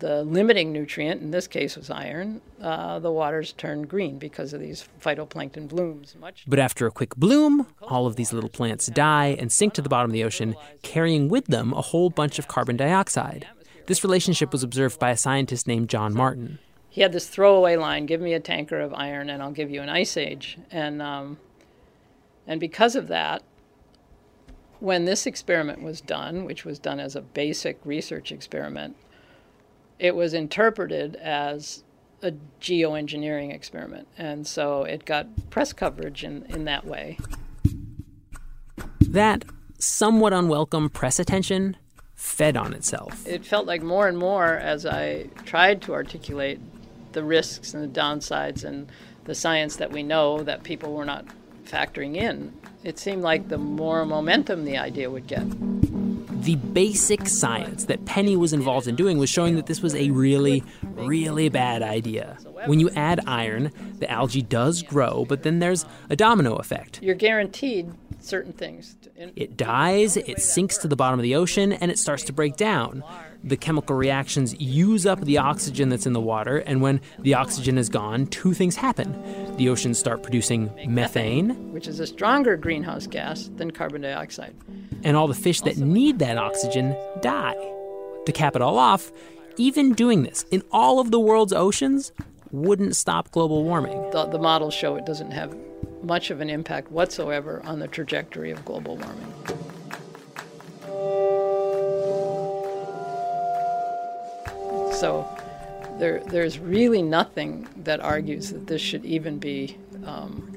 the 0.00 0.22
limiting 0.24 0.72
nutrient, 0.72 1.20
in 1.22 1.30
this 1.30 1.46
case 1.46 1.76
was 1.76 1.90
iron, 1.90 2.40
uh, 2.60 2.98
the 2.98 3.10
waters 3.10 3.52
turn 3.52 3.82
green 3.82 4.18
because 4.18 4.52
of 4.52 4.60
these 4.60 4.88
phytoplankton 5.00 5.68
blooms. 5.68 6.14
Much 6.20 6.44
but 6.46 6.58
after 6.58 6.86
a 6.86 6.90
quick 6.90 7.16
bloom, 7.16 7.66
all 7.82 8.06
of 8.06 8.16
these 8.16 8.32
little 8.32 8.50
plants 8.50 8.86
die 8.86 9.36
and 9.38 9.50
sink 9.52 9.74
to 9.74 9.82
the 9.82 9.88
bottom 9.88 10.10
of 10.10 10.12
the 10.12 10.24
ocean, 10.24 10.54
carrying 10.82 11.28
with 11.28 11.46
them 11.46 11.72
a 11.72 11.82
whole 11.82 12.10
bunch 12.10 12.38
of 12.38 12.48
carbon 12.48 12.76
dioxide. 12.76 13.46
This 13.86 14.04
relationship 14.04 14.52
was 14.52 14.62
observed 14.62 14.98
by 14.98 15.10
a 15.10 15.16
scientist 15.16 15.66
named 15.66 15.88
John 15.88 16.14
Martin. 16.14 16.58
He 16.90 17.00
had 17.00 17.12
this 17.12 17.28
throwaway 17.28 17.76
line 17.76 18.06
give 18.06 18.20
me 18.20 18.34
a 18.34 18.40
tanker 18.40 18.80
of 18.80 18.92
iron 18.92 19.30
and 19.30 19.42
I'll 19.42 19.52
give 19.52 19.70
you 19.70 19.80
an 19.82 19.88
ice 19.88 20.16
age. 20.16 20.58
And, 20.70 21.00
um, 21.00 21.38
and 22.46 22.60
because 22.60 22.96
of 22.96 23.08
that, 23.08 23.42
when 24.80 25.04
this 25.04 25.26
experiment 25.26 25.82
was 25.82 26.00
done, 26.00 26.44
which 26.44 26.64
was 26.64 26.78
done 26.78 27.00
as 27.00 27.16
a 27.16 27.20
basic 27.20 27.78
research 27.84 28.30
experiment, 28.30 28.96
it 29.98 30.14
was 30.14 30.34
interpreted 30.34 31.16
as 31.16 31.82
a 32.22 32.32
geoengineering 32.60 33.52
experiment. 33.52 34.08
And 34.16 34.46
so 34.46 34.84
it 34.84 35.04
got 35.04 35.50
press 35.50 35.72
coverage 35.72 36.24
in, 36.24 36.44
in 36.48 36.64
that 36.64 36.84
way. 36.84 37.18
That 39.00 39.44
somewhat 39.78 40.32
unwelcome 40.32 40.90
press 40.90 41.18
attention 41.18 41.76
fed 42.14 42.56
on 42.56 42.74
itself. 42.74 43.26
It 43.26 43.46
felt 43.46 43.66
like 43.66 43.82
more 43.82 44.08
and 44.08 44.18
more 44.18 44.56
as 44.56 44.84
I 44.84 45.28
tried 45.44 45.82
to 45.82 45.94
articulate 45.94 46.60
the 47.12 47.22
risks 47.22 47.74
and 47.74 47.82
the 47.82 48.00
downsides 48.00 48.64
and 48.64 48.90
the 49.24 49.34
science 49.34 49.76
that 49.76 49.92
we 49.92 50.02
know 50.02 50.42
that 50.42 50.62
people 50.64 50.94
were 50.94 51.04
not 51.04 51.24
factoring 51.64 52.16
in, 52.16 52.52
it 52.82 52.98
seemed 52.98 53.22
like 53.22 53.48
the 53.48 53.58
more 53.58 54.04
momentum 54.04 54.64
the 54.64 54.78
idea 54.78 55.10
would 55.10 55.26
get. 55.26 55.44
The 56.40 56.56
basic 56.56 57.28
science 57.28 57.84
that 57.86 58.04
Penny 58.04 58.36
was 58.36 58.52
involved 58.52 58.86
in 58.86 58.96
doing 58.96 59.18
was 59.18 59.28
showing 59.28 59.56
that 59.56 59.66
this 59.66 59.82
was 59.82 59.94
a 59.94 60.10
really, 60.10 60.62
really 60.82 61.48
bad 61.48 61.82
idea. 61.82 62.38
When 62.66 62.80
you 62.80 62.90
add 62.90 63.20
iron, 63.26 63.72
the 63.98 64.10
algae 64.10 64.42
does 64.42 64.82
grow, 64.82 65.26
but 65.28 65.42
then 65.42 65.58
there's 65.58 65.84
a 66.08 66.16
domino 66.16 66.56
effect. 66.56 67.02
You're 67.02 67.14
guaranteed 67.16 67.92
certain 68.20 68.52
things. 68.52 68.96
It 69.36 69.56
dies, 69.56 70.16
it 70.16 70.40
sinks 70.40 70.78
to 70.78 70.88
the 70.88 70.96
bottom 70.96 71.18
of 71.18 71.22
the 71.22 71.34
ocean, 71.34 71.72
and 71.72 71.90
it 71.90 71.98
starts 71.98 72.24
to 72.24 72.32
break 72.32 72.56
down. 72.56 73.02
The 73.44 73.56
chemical 73.56 73.96
reactions 73.96 74.60
use 74.60 75.06
up 75.06 75.20
the 75.20 75.38
oxygen 75.38 75.88
that's 75.88 76.06
in 76.06 76.12
the 76.12 76.20
water, 76.20 76.58
and 76.58 76.82
when 76.82 77.00
the 77.18 77.34
oxygen 77.34 77.78
is 77.78 77.88
gone, 77.88 78.26
two 78.26 78.52
things 78.52 78.76
happen. 78.76 79.56
The 79.56 79.68
oceans 79.68 79.98
start 79.98 80.22
producing 80.22 80.70
methane, 80.86 81.72
which 81.72 81.86
is 81.86 82.00
a 82.00 82.06
stronger 82.06 82.56
greenhouse 82.56 83.06
gas 83.06 83.50
than 83.56 83.70
carbon 83.70 84.02
dioxide. 84.02 84.54
And 85.04 85.16
all 85.16 85.28
the 85.28 85.34
fish 85.34 85.60
that 85.62 85.76
need 85.76 86.18
that 86.18 86.38
oxygen 86.38 86.96
die. 87.20 87.56
To 88.26 88.32
cap 88.32 88.56
it 88.56 88.62
all 88.62 88.78
off, 88.78 89.12
even 89.56 89.92
doing 89.92 90.22
this 90.22 90.44
in 90.50 90.62
all 90.70 91.00
of 91.00 91.10
the 91.10 91.20
world's 91.20 91.52
oceans 91.52 92.12
wouldn't 92.50 92.96
stop 92.96 93.30
global 93.30 93.64
warming. 93.64 94.10
The, 94.10 94.26
the 94.26 94.38
models 94.38 94.74
show 94.74 94.96
it 94.96 95.06
doesn't 95.06 95.30
have 95.30 95.56
much 96.02 96.30
of 96.30 96.40
an 96.40 96.50
impact 96.50 96.90
whatsoever 96.90 97.62
on 97.64 97.78
the 97.78 97.88
trajectory 97.88 98.50
of 98.50 98.64
global 98.64 98.96
warming. 98.96 99.32
So 104.92 105.28
there, 105.98 106.20
there's 106.26 106.58
really 106.58 107.02
nothing 107.02 107.68
that 107.76 108.00
argues 108.00 108.50
that 108.50 108.66
this 108.66 108.80
should 108.80 109.04
even 109.04 109.38
be 109.38 109.76
um, 110.04 110.56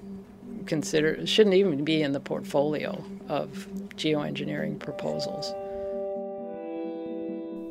considered, 0.66 1.28
shouldn't 1.28 1.56
even 1.56 1.84
be 1.84 2.02
in 2.02 2.12
the 2.12 2.20
portfolio 2.20 3.04
of 3.28 3.68
geoengineering 3.96 4.80
proposals. 4.80 5.54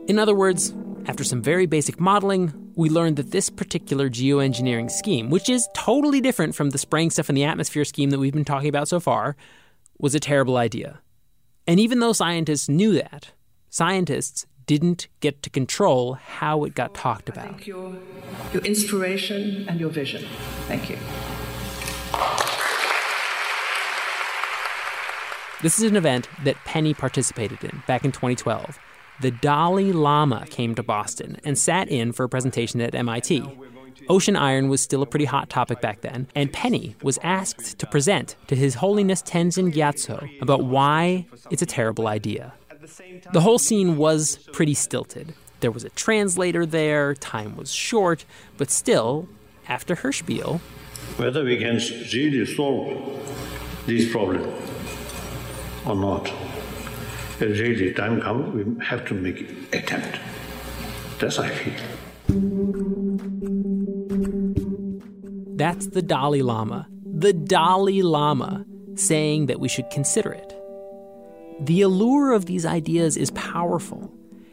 In 0.09 0.19
other 0.19 0.35
words, 0.35 0.73
after 1.07 1.25
some 1.25 1.43
very 1.43 1.67
basic 1.67 1.99
modeling, 1.99 2.73
we 2.75 2.89
learned 2.89 3.17
that 3.17 3.31
this 3.31 3.51
particular 3.51 4.09
geoengineering 4.09 4.91
scheme, 4.91 5.31
which 5.31 5.49
is 5.49 5.69
totally 5.75 6.21
different 6.21 6.55
from 6.55 6.71
the 6.71 6.79
spraying 6.79 7.11
stuff 7.11 7.29
in 7.29 7.35
the 7.35 7.45
atmosphere 7.45 7.85
scheme 7.85 8.11
that 8.11 8.19
we've 8.19 8.33
been 8.33 8.45
talking 8.45 8.69
about 8.69 8.89
so 8.89 9.01
far, 9.01 9.37
was 9.99 10.15
a 10.15 10.21
terrible 10.21 10.57
idea. 10.57 11.01
And 11.67 11.81
even 11.81 12.01
though 12.01 12.13
scientists 12.13 12.69
knew 12.69 12.93
that, 12.95 13.33
scientists 13.69 14.47
didn't 14.67 15.09
get 15.21 15.43
to 15.43 15.51
control 15.51 16.15
how 16.15 16.65
it 16.65 16.75
got 16.75 16.95
talked 16.95 17.29
about. 17.29 17.47
Thank 17.47 17.67
your, 17.67 17.97
your 18.53 18.63
inspiration 18.63 19.67
and 19.69 19.81
your 19.81 19.91
vision. 19.91 20.25
Thank 20.69 20.91
you. 20.91 20.97
This 25.63 25.79
is 25.79 25.91
an 25.91 25.97
event 25.97 26.29
that 26.45 26.57
Penny 26.65 26.95
participated 26.95 27.63
in 27.65 27.83
back 27.87 28.05
in 28.05 28.13
2012 28.13 28.79
the 29.21 29.31
Dalai 29.31 29.93
Lama 29.93 30.47
came 30.49 30.75
to 30.75 30.83
Boston 30.83 31.39
and 31.45 31.59
sat 31.59 31.89
in 31.89 32.13
for 32.13 32.25
a 32.25 32.29
presentation 32.29 32.81
at 32.81 32.95
MIT. 32.95 33.45
Ocean 34.09 34.35
iron 34.35 34.69
was 34.69 34.81
still 34.81 35.03
a 35.03 35.07
pretty 35.07 35.27
hot 35.27 35.51
topic 35.51 35.81
back 35.81 36.01
then, 36.01 36.27
and 36.35 36.53
Penny 36.53 36.97
was 37.03 37.19
asked 37.23 37.79
to 37.79 37.87
present 37.87 38.35
to 38.49 38.57
His 38.57 38.77
Holiness 38.77 39.23
Tenzin 39.23 39.73
Gyatso 39.73 40.29
about 40.41 40.65
why 40.65 41.27
it's 41.51 41.63
a 41.63 41.67
terrible 41.67 42.09
idea. 42.09 42.55
The 43.33 43.41
whole 43.41 43.59
scene 43.59 43.97
was 43.97 44.39
pretty 44.53 44.75
stilted. 44.75 45.35
There 45.61 45.71
was 45.71 45.85
a 45.85 45.91
translator 45.91 46.65
there, 46.65 47.15
time 47.15 47.57
was 47.57 47.71
short, 47.71 48.25
but 48.57 48.71
still, 48.71 49.29
after 49.69 49.97
her 49.97 50.13
spiel, 50.13 50.61
whether 51.17 51.45
we 51.45 51.59
can 51.59 51.79
really 52.13 52.47
solve 52.47 53.87
these 53.87 54.11
problems 54.11 54.47
or 55.87 55.95
not 55.95 56.33
really 57.47 57.93
time 57.93 58.21
comes, 58.21 58.55
we 58.55 58.85
have 58.85 59.07
to 59.07 59.15
make 59.15 59.41
attempt. 59.73 60.19
That's 61.19 61.39
I 61.39 61.49
feel. 61.49 61.75
That's 65.57 65.89
the 65.89 66.03
Dalai 66.03 66.43
Lama, 66.43 66.89
the 67.05 67.33
Dalai 67.33 68.03
Lama, 68.03 68.65
saying 68.95 69.47
that 69.47 69.61
we 69.61 69.69
should 69.69 69.91
consider 69.91 70.33
it. 70.33 70.57
The 71.61 71.83
allure 71.83 72.33
of 72.33 72.47
these 72.47 72.65
ideas 72.65 73.17
is 73.17 73.31
powerful, 73.33 74.11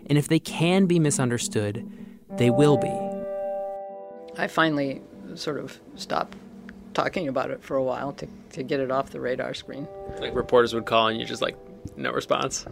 and 0.08 0.17
if 0.17 0.28
they 0.28 0.39
can 0.39 0.86
be 0.86 1.00
misunderstood, 1.00 1.89
they 2.38 2.50
will 2.50 2.78
be. 2.78 2.91
I 4.38 4.47
finally 4.47 5.02
sort 5.36 5.60
of 5.60 5.80
stopped 5.95 6.38
talking 6.93 7.28
about 7.28 7.52
it 7.52 7.63
for 7.63 7.78
a 7.78 7.84
while 7.84 8.12
to, 8.13 8.28
to 8.52 8.63
get 8.63 8.80
it 8.80 8.91
off 8.91 9.12
the 9.12 9.19
radar 9.19 9.54
screen. 9.54 9.88
Like 10.19 10.36
reporters 10.36 10.73
would 10.73 10.86
call 10.86 11.08
and 11.08 11.17
you're 11.17 11.28
just 11.28 11.41
like 11.41 11.56
no 11.95 12.12
response. 12.12 12.65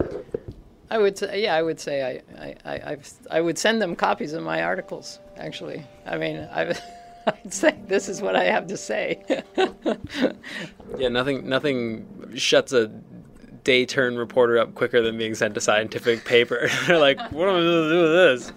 I 0.90 0.98
would 0.98 1.18
say, 1.18 1.42
yeah, 1.42 1.56
I 1.56 1.62
would 1.62 1.80
say 1.80 2.22
I, 2.38 2.44
I, 2.44 2.56
I, 2.66 2.92
I've, 2.92 3.12
I 3.32 3.42
would 3.42 3.58
send 3.58 3.82
them 3.82 3.96
copies 3.96 4.34
of 4.34 4.44
my 4.44 4.62
articles. 4.64 5.20
Actually, 5.38 5.84
I 6.06 6.18
mean, 6.18 6.38
I, 6.52 6.78
I'd 7.28 7.54
say 7.54 7.76
this 7.88 8.08
is 8.08 8.22
what 8.22 8.36
I 8.36 8.44
have 8.46 8.68
to 8.68 8.78
say. 8.78 9.24
yeah, 10.98 11.10
nothing, 11.10 11.50
nothing 11.50 12.34
shuts 12.36 12.72
a 12.72 12.88
day 13.64 13.86
turn 13.86 14.16
reporter 14.16 14.60
up 14.60 14.76
quicker 14.76 15.02
than 15.02 15.18
being 15.18 15.34
sent 15.36 15.58
a 15.58 15.62
scientific 15.62 16.24
paper. 16.24 16.70
They're 16.88 17.00
like, 17.00 17.20
what 17.32 17.50
am 17.50 17.56
I 17.56 17.60
going 17.60 17.84
to 17.84 17.90
do 17.90 18.02
with 18.04 18.14
this? 18.14 18.54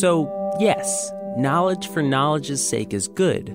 So, 0.00 0.56
yes, 0.60 1.10
knowledge 1.36 1.88
for 1.88 2.02
knowledge's 2.02 2.66
sake 2.66 2.92
is 2.92 3.08
good, 3.08 3.54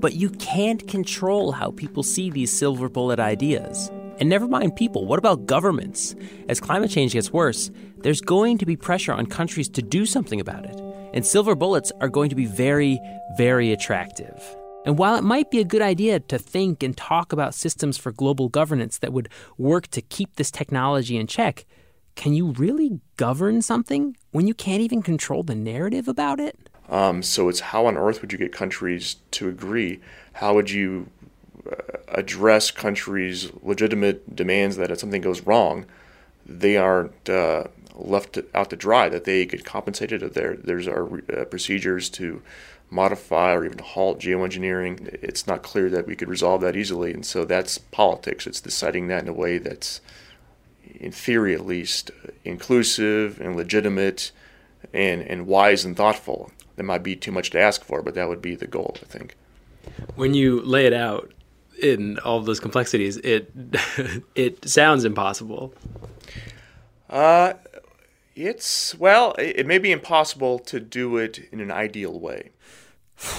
but 0.00 0.14
you 0.14 0.30
can't 0.30 0.86
control 0.88 1.52
how 1.52 1.70
people 1.70 2.02
see 2.02 2.30
these 2.30 2.56
silver 2.56 2.88
bullet 2.88 3.20
ideas. 3.20 3.90
And 4.20 4.28
never 4.28 4.46
mind 4.46 4.76
people, 4.76 5.06
what 5.06 5.18
about 5.18 5.46
governments? 5.46 6.14
As 6.48 6.60
climate 6.60 6.90
change 6.90 7.14
gets 7.14 7.32
worse, 7.32 7.70
there's 7.98 8.20
going 8.20 8.58
to 8.58 8.66
be 8.66 8.76
pressure 8.76 9.12
on 9.12 9.26
countries 9.26 9.68
to 9.70 9.82
do 9.82 10.06
something 10.06 10.40
about 10.40 10.66
it. 10.66 10.80
And 11.14 11.24
silver 11.24 11.54
bullets 11.54 11.90
are 12.00 12.08
going 12.08 12.30
to 12.30 12.36
be 12.36 12.46
very, 12.46 13.00
very 13.36 13.72
attractive. 13.72 14.56
And 14.84 14.98
while 14.98 15.16
it 15.16 15.24
might 15.24 15.50
be 15.50 15.60
a 15.60 15.64
good 15.64 15.82
idea 15.82 16.20
to 16.20 16.38
think 16.38 16.82
and 16.82 16.96
talk 16.96 17.32
about 17.32 17.54
systems 17.54 17.96
for 17.96 18.12
global 18.12 18.48
governance 18.48 18.98
that 18.98 19.12
would 19.12 19.30
work 19.56 19.86
to 19.88 20.02
keep 20.02 20.36
this 20.36 20.50
technology 20.50 21.16
in 21.16 21.26
check, 21.26 21.64
can 22.14 22.34
you 22.34 22.52
really 22.52 23.00
govern 23.16 23.62
something 23.62 24.16
when 24.30 24.46
you 24.46 24.54
can't 24.54 24.82
even 24.82 25.02
control 25.02 25.42
the 25.42 25.54
narrative 25.54 26.06
about 26.06 26.38
it? 26.38 26.63
Um, 26.88 27.22
so 27.22 27.48
it's 27.48 27.60
how 27.60 27.86
on 27.86 27.96
earth 27.96 28.20
would 28.20 28.32
you 28.32 28.38
get 28.38 28.52
countries 28.52 29.16
to 29.32 29.48
agree? 29.48 30.00
How 30.34 30.54
would 30.54 30.70
you 30.70 31.08
uh, 31.70 31.76
address 32.08 32.70
countries' 32.70 33.50
legitimate 33.62 34.36
demands 34.36 34.76
that 34.76 34.90
if 34.90 34.98
something 34.98 35.22
goes 35.22 35.40
wrong, 35.42 35.86
they 36.44 36.76
aren't 36.76 37.28
uh, 37.28 37.64
left 37.94 38.38
out 38.54 38.70
to 38.70 38.76
dry, 38.76 39.08
that 39.08 39.24
they 39.24 39.46
get 39.46 39.64
compensated, 39.64 40.20
that 40.20 40.34
there, 40.34 40.56
there's 40.56 40.88
our 40.88 41.22
uh, 41.32 41.44
procedures 41.46 42.10
to 42.10 42.42
modify 42.90 43.52
or 43.52 43.64
even 43.64 43.78
halt 43.78 44.20
geoengineering. 44.20 45.08
It's 45.22 45.46
not 45.46 45.62
clear 45.62 45.88
that 45.90 46.06
we 46.06 46.16
could 46.16 46.28
resolve 46.28 46.60
that 46.60 46.76
easily, 46.76 47.12
and 47.12 47.24
so 47.24 47.44
that's 47.44 47.78
politics. 47.78 48.46
It's 48.46 48.60
deciding 48.60 49.08
that 49.08 49.22
in 49.22 49.28
a 49.28 49.32
way 49.32 49.58
that's 49.58 50.00
in 51.00 51.12
theory 51.12 51.54
at 51.54 51.66
least, 51.66 52.10
inclusive 52.44 53.40
and 53.40 53.56
legitimate 53.56 54.32
and, 54.92 55.22
and 55.22 55.46
wise 55.46 55.84
and 55.84 55.96
thoughtful. 55.96 56.50
That 56.76 56.84
might 56.84 57.02
be 57.02 57.16
too 57.16 57.32
much 57.32 57.50
to 57.50 57.60
ask 57.60 57.84
for, 57.84 58.02
but 58.02 58.14
that 58.14 58.28
would 58.28 58.42
be 58.42 58.54
the 58.54 58.66
goal, 58.66 58.96
I 59.02 59.06
think. 59.06 59.36
When 60.16 60.34
you 60.34 60.60
lay 60.62 60.86
it 60.86 60.92
out 60.92 61.32
in 61.80 62.18
all 62.20 62.38
of 62.38 62.46
those 62.46 62.60
complexities, 62.60 63.16
it 63.18 63.52
it 64.34 64.68
sounds 64.68 65.04
impossible. 65.04 65.74
Uh, 67.08 67.54
it's 68.34 68.94
well, 68.96 69.32
it, 69.34 69.60
it 69.60 69.66
may 69.66 69.78
be 69.78 69.92
impossible 69.92 70.58
to 70.60 70.80
do 70.80 71.16
it 71.16 71.48
in 71.52 71.60
an 71.60 71.70
ideal 71.70 72.18
way. 72.18 72.50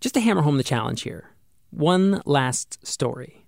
Just 0.00 0.14
to 0.14 0.20
hammer 0.20 0.42
home 0.42 0.56
the 0.56 0.64
challenge 0.64 1.02
here, 1.02 1.30
one 1.70 2.22
last 2.26 2.84
story. 2.84 3.44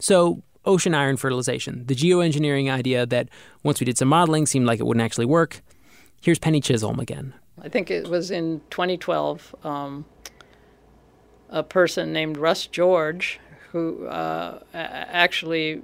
So, 0.00 0.42
ocean 0.66 0.94
iron 0.94 1.16
fertilization, 1.16 1.86
the 1.86 1.94
geoengineering 1.94 2.70
idea 2.70 3.06
that 3.06 3.30
once 3.62 3.80
we 3.80 3.86
did 3.86 3.96
some 3.96 4.08
modeling 4.08 4.44
seemed 4.44 4.66
like 4.66 4.80
it 4.80 4.86
wouldn't 4.86 5.04
actually 5.04 5.24
work. 5.24 5.62
Here's 6.20 6.38
Penny 6.38 6.60
Chisholm 6.60 7.00
again. 7.00 7.34
I 7.64 7.68
think 7.70 7.90
it 7.90 8.08
was 8.08 8.30
in 8.30 8.60
2012. 8.68 9.56
Um, 9.64 10.04
a 11.48 11.62
person 11.62 12.12
named 12.12 12.36
Russ 12.36 12.66
George, 12.66 13.40
who 13.70 14.06
uh, 14.06 14.60
actually 14.74 15.82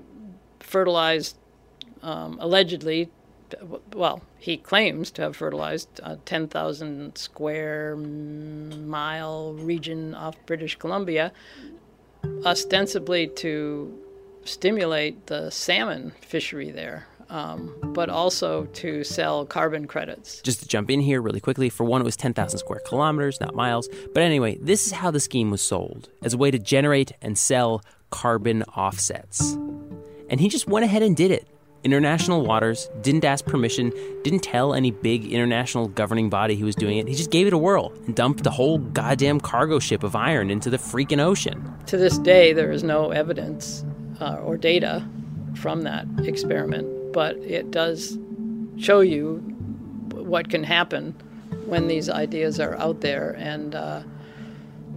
fertilized, 0.59 1.39
um, 2.03 2.39
allegedly, 2.39 3.09
well, 3.95 4.23
he 4.39 4.59
claims 4.59 5.11
to 5.13 5.23
have 5.23 5.37
fertilized 5.37 6.01
a 6.03 6.17
10,000 6.17 7.17
square 7.17 7.97
mile 7.97 9.55
region 9.55 10.15
off 10.15 10.37
British 10.45 10.77
Columbia, 10.77 11.33
ostensibly 12.45 13.27
to 13.27 13.99
stimulate 14.45 15.29
the 15.29 15.51
salmon 15.51 16.13
fishery 16.21 16.71
there. 16.71 17.07
Um, 17.31 17.73
but 17.95 18.11
also 18.11 18.65
to 18.65 19.05
sell 19.05 19.47
carbon 19.47 19.87
credits. 19.87 20.43
Just 20.43 20.63
to 20.63 20.69
jump 20.69 20.91
in 20.91 21.01
here 21.01 21.23
really 21.23 21.39
quickly, 21.39 21.69
for 21.69 21.85
one, 21.85 22.01
it 22.01 22.05
was 22.05 22.17
10,000 22.17 22.59
square 22.59 22.81
kilometers, 22.85 23.41
not 23.41 23.55
miles. 23.55 23.89
But 24.13 24.25
anyway, 24.25 24.59
this 24.61 24.87
is 24.87 24.93
how 24.93 25.13
the 25.13 25.21
scheme 25.21 25.51
was 25.51 25.63
sold 25.63 26.09
as 26.23 26.35
a 26.35 26.37
way 26.37 26.51
to 26.51 26.59
generate 26.59 27.13
and 27.23 27.39
sell 27.39 27.83
carbon 28.11 28.65
offsets. 28.65 29.53
And 30.29 30.41
he 30.41 30.49
just 30.49 30.67
went 30.67 30.85
ahead 30.85 31.03
and 31.03 31.17
did 31.17 31.31
it. 31.31 31.47
International 31.83 32.45
waters, 32.45 32.91
didn't 33.01 33.25
ask 33.25 33.47
permission, 33.47 33.91
didn't 34.23 34.43
tell 34.43 34.75
any 34.75 34.91
big 34.91 35.25
international 35.33 35.89
governing 35.89 36.29
body 36.29 36.55
he 36.55 36.63
was 36.63 36.75
doing 36.75 36.99
it. 36.99 37.09
He 37.09 37.15
just 37.15 37.31
gave 37.31 37.47
it 37.47 37.55
a 37.55 37.59
whirl 37.59 37.91
and 38.07 38.15
dumped 38.15 38.47
a 38.47 38.51
whole 38.51 38.79
goddamn 38.79 39.41
cargo 39.41 39.79
ship 39.79 40.03
of 40.03 40.15
iron 40.15 40.51
into 40.51 40.69
the 40.69 40.77
freaking 40.77 41.21
ocean. 41.21 41.75
To 41.87 41.97
this 41.97 42.19
day, 42.19 42.53
there 42.53 42.71
is 42.71 42.85
no 42.85 43.11
evidence 43.13 43.83
uh, 44.21 44.37
or 44.45 44.59
data 44.59 45.09
from 45.57 45.83
that 45.83 46.07
experiment, 46.19 46.87
but 47.13 47.37
it 47.39 47.71
does 47.71 48.19
show 48.79 49.01
you 49.01 49.37
what 50.13 50.49
can 50.49 50.65
happen 50.65 51.15
when 51.67 51.89
these 51.89 52.09
ideas 52.09 52.61
are 52.61 52.77
out 52.77 53.01
there. 53.01 53.37
And 53.39 53.75
uh, 53.75 54.03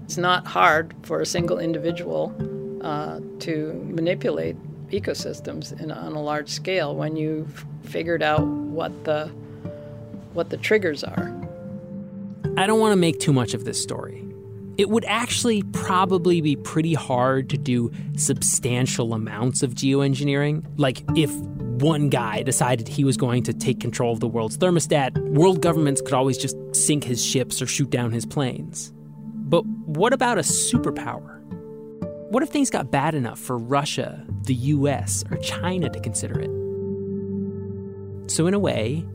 it's 0.04 0.17
not 0.17 0.45
hard 0.45 0.93
for 1.04 1.21
a 1.21 1.26
single 1.26 1.60
individual 1.60 2.34
uh, 2.82 3.19
to 3.39 3.73
manipulate 3.88 4.56
ecosystems 4.89 5.80
in, 5.82 5.91
on 5.91 6.13
a 6.13 6.21
large 6.21 6.49
scale 6.49 6.95
when 6.95 7.15
you've 7.15 7.65
figured 7.84 8.21
out 8.21 8.45
what 8.45 9.04
the 9.06 9.28
what 10.34 10.49
the 10.49 10.58
triggers 10.58 11.04
are. 11.04 11.32
I 12.58 12.67
don't 12.67 12.80
want 12.80 12.91
to 12.91 12.97
make 12.97 13.19
too 13.19 13.34
much 13.34 13.54
of 13.54 13.65
this 13.65 13.82
story. 13.82 14.23
It 14.78 14.89
would 14.89 15.06
actually 15.06 15.62
probably 15.71 16.41
be 16.41 16.56
pretty 16.56 16.95
hard 16.95 17.49
to 17.52 17.58
do 17.58 17.91
substantial 18.17 19.13
amounts 19.13 19.62
of 19.62 19.76
geoengineering. 19.76 20.63
Like, 20.78 21.04
if 21.15 21.32
one 21.79 22.09
guy 22.09 22.43
decided 22.43 22.88
he 22.88 23.03
was 23.03 23.17
going 23.17 23.43
to 23.43 23.53
take 23.53 23.79
control 23.79 24.13
of 24.13 24.19
the 24.19 24.27
world's 24.27 24.57
thermostat, 24.57 25.17
world 25.33 25.62
governments 25.62 26.01
could 26.01 26.13
always 26.13 26.38
just 26.38 26.55
sink 26.75 27.03
his 27.03 27.23
ships 27.23 27.62
or 27.62 27.67
shoot 27.67 27.89
down 27.89 28.12
his 28.12 28.25
planes. 28.25 28.91
But 28.95 29.65
what 29.65 30.13
about 30.13 30.38
a 30.38 30.41
superpower? 30.41 31.41
What 32.31 32.43
if 32.43 32.49
things 32.49 32.69
got 32.69 32.91
bad 32.91 33.15
enough 33.15 33.39
for 33.39 33.57
Russia, 33.57 34.25
the 34.43 34.55
US, 34.55 35.23
or 35.29 35.38
China 35.38 35.89
to 35.89 35.99
consider 35.99 36.39
it? 36.39 36.49
So, 38.31 38.47
in 38.47 38.53
a 38.53 38.59
way, 38.59 39.05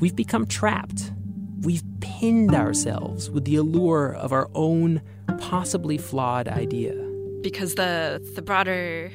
we've 0.00 0.16
become 0.16 0.46
trapped 0.46 1.12
we've 1.60 1.82
pinned 2.00 2.54
ourselves 2.54 3.30
with 3.30 3.44
the 3.44 3.56
allure 3.56 4.14
of 4.14 4.32
our 4.32 4.50
own 4.54 5.02
possibly 5.38 5.98
flawed 5.98 6.48
idea. 6.48 6.94
Because 7.42 7.74
the 7.74 8.20
the 8.34 8.42
broader 8.42 9.10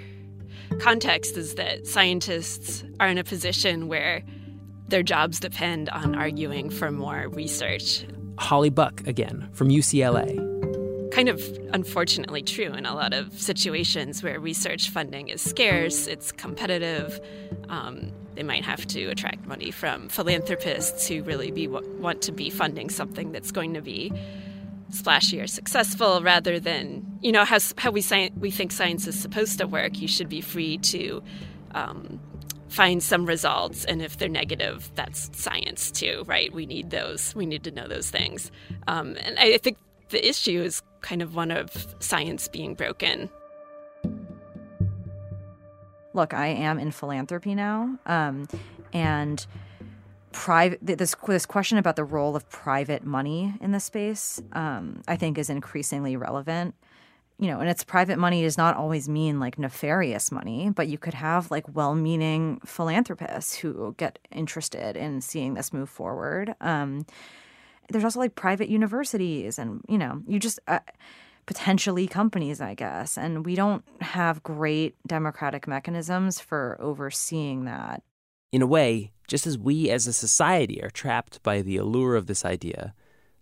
context 0.80 1.38
is 1.38 1.56
that 1.56 1.88
scientists 1.88 2.84
are 3.00 3.08
in 3.08 3.18
a 3.18 3.24
position 3.24 3.88
where 3.88 4.24
their 4.88 5.04
jobs 5.04 5.40
depend 5.40 5.90
on 5.90 6.16
arguing 6.16 6.70
for 6.70 6.92
more 6.92 7.28
research. 7.30 8.06
Holly 8.38 8.70
Buck 8.70 9.06
again 9.08 9.50
from 9.54 9.70
UCLA. 9.70 10.42
Kind 11.12 11.30
of 11.30 11.42
unfortunately 11.74 12.42
true 12.42 12.74
in 12.74 12.86
a 12.86 12.94
lot 12.94 13.14
of 13.14 13.40
situations 13.40 14.22
where 14.22 14.40
research 14.40 14.90
funding 14.90 15.30
is 15.30 15.42
scarce, 15.42 16.08
it's 16.08 16.32
competitive. 16.32 17.20
Um, 17.70 18.12
they 18.36 18.44
might 18.44 18.66
have 18.66 18.86
to 18.88 19.06
attract 19.06 19.46
money 19.48 19.72
from 19.72 20.10
philanthropists 20.10 21.08
who 21.08 21.24
really 21.24 21.52
be 21.52 21.68
want 21.68 22.22
to 22.24 22.32
be 22.32 22.50
funding 22.50 22.90
something 22.90 23.32
that's 23.32 23.52
going 23.52 23.74
to 23.74 23.82
be 23.82 24.12
splashy 24.90 25.42
or 25.42 25.48
successful 25.48 26.22
rather 26.22 26.60
than 26.60 27.06
you 27.22 27.32
know 27.32 27.44
how, 27.44 27.58
how 27.78 27.92
we 27.92 28.02
sci- 28.02 28.32
we 28.40 28.52
think 28.52 28.72
science 28.72 29.08
is 29.08 29.20
supposed 29.20 29.58
to 29.58 29.68
work 29.68 30.00
you 30.00 30.08
should 30.08 30.30
be 30.30 30.42
free 30.42 30.78
to 30.78 31.24
um, 31.72 32.20
find 32.70 33.02
some 33.02 33.26
results 33.26 33.84
and 33.86 34.02
if 34.02 34.18
they're 34.18 34.30
negative 34.30 34.92
that's 34.96 35.30
science 35.38 35.92
too 35.92 36.24
right 36.28 36.54
we 36.54 36.66
need 36.66 36.92
those 36.92 37.34
we 37.36 37.46
need 37.46 37.64
to 37.64 37.72
know 37.72 37.88
those 37.88 38.10
things 38.10 38.52
um, 38.88 39.16
and 39.22 39.38
I 39.40 39.58
think 39.58 39.78
the 40.10 40.28
issue 40.28 40.62
is 40.62 40.82
kind 41.02 41.22
of 41.22 41.36
one 41.36 41.52
of 41.52 41.96
science 42.00 42.48
being 42.48 42.74
broken. 42.74 43.30
Look, 46.14 46.34
I 46.34 46.48
am 46.48 46.80
in 46.80 46.92
philanthropy 46.92 47.56
now, 47.56 47.98
um, 48.06 48.48
and 48.94 49.46
private 50.36 50.80
this 50.82 51.16
this 51.28 51.46
question 51.46 51.78
about 51.78 51.96
the 51.96 52.04
role 52.04 52.36
of 52.36 52.48
private 52.50 53.06
money 53.06 53.54
in 53.62 53.72
the 53.72 53.80
space, 53.80 54.42
um, 54.52 55.02
I 55.08 55.16
think, 55.16 55.38
is 55.38 55.50
increasingly 55.50 56.18
relevant. 56.18 56.76
You 57.40 57.48
know, 57.48 57.60
and 57.62 57.70
it's 57.70 57.84
private 57.84 58.20
money 58.20 58.44
does 58.44 58.58
not 58.58 58.76
always 58.76 59.10
mean 59.10 59.40
like 59.40 59.58
nefarious 59.58 60.32
money, 60.32 60.70
but 60.70 60.88
you 60.88 60.98
could 60.98 61.14
have 61.14 61.52
like 61.52 61.74
well-meaning 61.74 62.60
philanthropists 62.66 63.56
who 63.56 63.96
get 63.98 64.20
interested 64.32 64.96
in 64.98 65.22
seeing 65.22 65.54
this 65.54 65.74
move 65.74 65.90
forward. 65.90 66.54
Um, 66.62 67.06
there's 67.90 68.04
also 68.04 68.20
like 68.20 68.36
private 68.36 68.68
universities, 68.68 69.58
and 69.58 69.82
you 69.88 69.98
know, 69.98 70.22
you 70.28 70.38
just. 70.40 70.60
Uh, 70.68 70.80
potentially 71.48 72.08
companies, 72.08 72.60
I 72.60 72.74
guess. 72.74 73.20
And 73.20 73.46
we 73.46 73.54
don't 73.54 73.84
have 74.02 74.42
great 74.42 74.96
democratic 75.06 75.68
mechanisms 75.68 76.40
for 76.40 76.76
overseeing 76.80 77.66
that. 77.66 78.02
In 78.52 78.62
a 78.62 78.68
way, 78.68 79.12
just 79.28 79.48
as 79.48 79.58
we 79.58 79.90
as 79.90 80.08
a 80.08 80.14
society 80.14 80.82
are 80.84 80.90
trapped 80.90 81.42
by 81.44 81.62
the 81.62 81.78
allure 81.78 82.16
of 82.16 82.28
this 82.28 82.46
idea, 82.46 82.94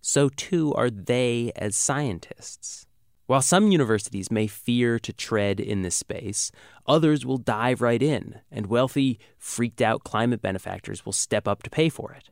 so 0.01 0.29
too 0.29 0.73
are 0.73 0.89
they 0.89 1.51
as 1.55 1.75
scientists. 1.75 2.85
While 3.25 3.41
some 3.41 3.71
universities 3.71 4.29
may 4.29 4.47
fear 4.47 4.99
to 4.99 5.13
tread 5.13 5.59
in 5.59 5.81
this 5.81 5.95
space, 5.95 6.51
others 6.85 7.25
will 7.25 7.37
dive 7.37 7.81
right 7.81 8.01
in, 8.01 8.41
and 8.51 8.67
wealthy, 8.67 9.17
freaked 9.37 9.81
out 9.81 10.03
climate 10.03 10.41
benefactors 10.41 11.05
will 11.05 11.13
step 11.13 11.47
up 11.47 11.63
to 11.63 11.69
pay 11.69 11.87
for 11.89 12.11
it. 12.13 12.29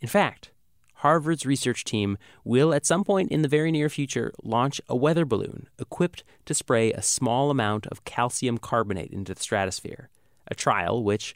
In 0.00 0.08
fact, 0.08 0.52
Harvard's 0.94 1.46
research 1.46 1.84
team 1.84 2.16
will, 2.44 2.72
at 2.74 2.86
some 2.86 3.04
point 3.04 3.32
in 3.32 3.42
the 3.42 3.48
very 3.48 3.72
near 3.72 3.88
future, 3.88 4.32
launch 4.42 4.80
a 4.88 4.94
weather 4.94 5.24
balloon 5.24 5.68
equipped 5.78 6.22
to 6.44 6.54
spray 6.54 6.92
a 6.92 7.02
small 7.02 7.50
amount 7.50 7.86
of 7.86 8.04
calcium 8.04 8.58
carbonate 8.58 9.10
into 9.10 9.34
the 9.34 9.42
stratosphere, 9.42 10.10
a 10.46 10.54
trial 10.54 11.02
which, 11.02 11.34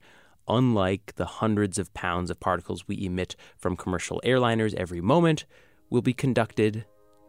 unlike 0.48 1.14
the 1.16 1.26
hundreds 1.26 1.78
of 1.78 1.92
pounds 1.94 2.30
of 2.30 2.40
particles 2.40 2.86
we 2.86 3.04
emit 3.04 3.36
from 3.56 3.76
commercial 3.76 4.20
airliners 4.24 4.74
every 4.74 5.00
moment, 5.00 5.44
will 5.90 6.02
be 6.02 6.12
conducted 6.12 6.84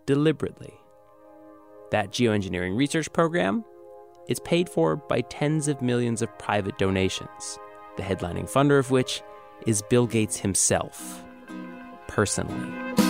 deliberately. 0.06 0.74
That 1.92 2.12
geoengineering 2.12 2.76
research 2.76 3.12
program 3.14 3.64
is 4.28 4.40
paid 4.40 4.70
for 4.70 4.96
by 4.96 5.22
tens 5.22 5.68
of 5.68 5.82
millions 5.82 6.22
of 6.22 6.38
private 6.40 6.78
donations, 6.78 7.60
the 7.98 8.04
headlining 8.04 8.52
funder 8.52 8.80
of 8.80 8.92
which 8.92 9.22
is 9.66 9.82
Bill 9.84 10.08
Gates 10.08 10.38
himself 10.38 11.24
personally. 12.08 13.05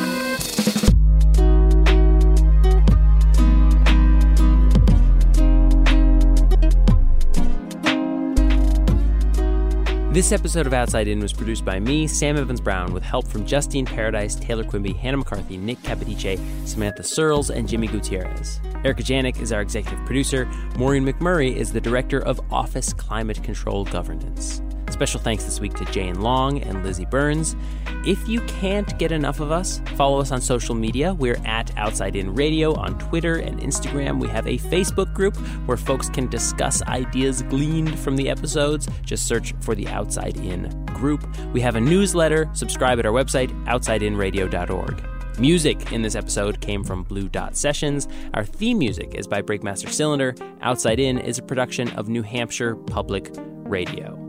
This 10.15 10.32
episode 10.32 10.65
of 10.65 10.71
Outside 10.71 11.10
In 11.10 11.19
was 11.19 11.34
produced 11.34 11.65
by 11.65 11.78
me, 11.78 12.08
Sam 12.08 12.38
Evans 12.38 12.62
Brown, 12.62 12.93
with 12.93 13.04
help 13.04 13.28
from 13.28 13.45
Justine 13.45 13.86
Paradis, 13.86 14.36
Taylor 14.36 14.63
Quimby, 14.63 14.93
Hannah 14.93 15.17
McCarthy, 15.17 15.58
Nick 15.58 15.78
Capodice, 15.80 16.39
Samantha 16.65 17.04
Searles, 17.04 17.49
and 17.49 17.67
Jimmy 17.67 17.88
Gutierrez. 17.88 18.62
Erika 18.86 19.04
Janik 19.04 19.41
is 19.41 19.51
our 19.51 19.60
executive 19.60 19.99
producer. 20.06 20.45
Maureen 20.78 21.06
McMurray 21.06 21.54
is 21.54 21.73
the 21.73 21.82
director 21.82 22.21
of 22.21 22.39
Office 22.49 22.93
Climate 22.93 23.43
Control 23.43 23.84
Governance. 23.84 24.62
Special 24.95 25.19
thanks 25.19 25.43
this 25.43 25.60
week 25.60 25.73
to 25.73 25.84
Jane 25.91 26.21
Long 26.21 26.62
and 26.62 26.81
Lizzie 26.81 27.03
Burns. 27.03 27.58
If 28.05 28.29
you 28.29 28.39
can't 28.43 28.97
get 28.97 29.12
enough 29.12 29.41
of 29.41 29.51
us, 29.51 29.81
follow 29.97 30.21
us 30.21 30.31
on 30.31 30.39
social 30.39 30.73
media. 30.73 31.13
We're 31.13 31.38
at 31.43 31.69
Outside 31.75 32.15
In 32.15 32.34
Radio 32.34 32.73
on 32.75 32.97
Twitter 32.97 33.36
and 33.36 33.60
Instagram. 33.60 34.21
We 34.21 34.29
have 34.29 34.47
a 34.47 34.58
Facebook 34.58 35.13
group 35.13 35.36
where 35.65 35.75
folks 35.75 36.08
can 36.08 36.29
discuss 36.29 36.81
ideas 36.84 37.41
gleaned 37.41 37.99
from 37.99 38.15
the 38.15 38.29
episodes. 38.29 38.88
Just 39.01 39.27
search 39.27 39.53
for 39.60 39.75
the 39.75 39.86
Outside 39.89 40.38
In 40.38 40.86
group. 40.86 41.27
We 41.51 41.60
have 41.60 41.75
a 41.75 41.81
newsletter. 41.81 42.49
Subscribe 42.53 42.97
at 42.97 43.05
our 43.05 43.12
website, 43.12 43.49
outsideinradio.org. 43.65 45.03
Music 45.41 45.91
in 45.91 46.03
this 46.03 46.15
episode 46.15 46.62
came 46.62 46.86
from 46.86 47.03
Blue 47.03 47.27
Dot 47.27 47.58
Sessions. 47.58 48.08
Our 48.34 48.45
theme 48.45 48.77
music 48.77 49.13
is 49.13 49.27
by 49.27 49.41
Breakmaster 49.41 49.89
Cylinder. 49.89 50.36
Outside 50.62 51.01
In 51.01 51.17
is 51.17 51.38
a 51.38 51.43
production 51.43 51.89
of 51.97 52.08
New 52.08 52.21
Hampshire 52.21 52.77
Public 52.77 53.36
Radio. 53.36 54.24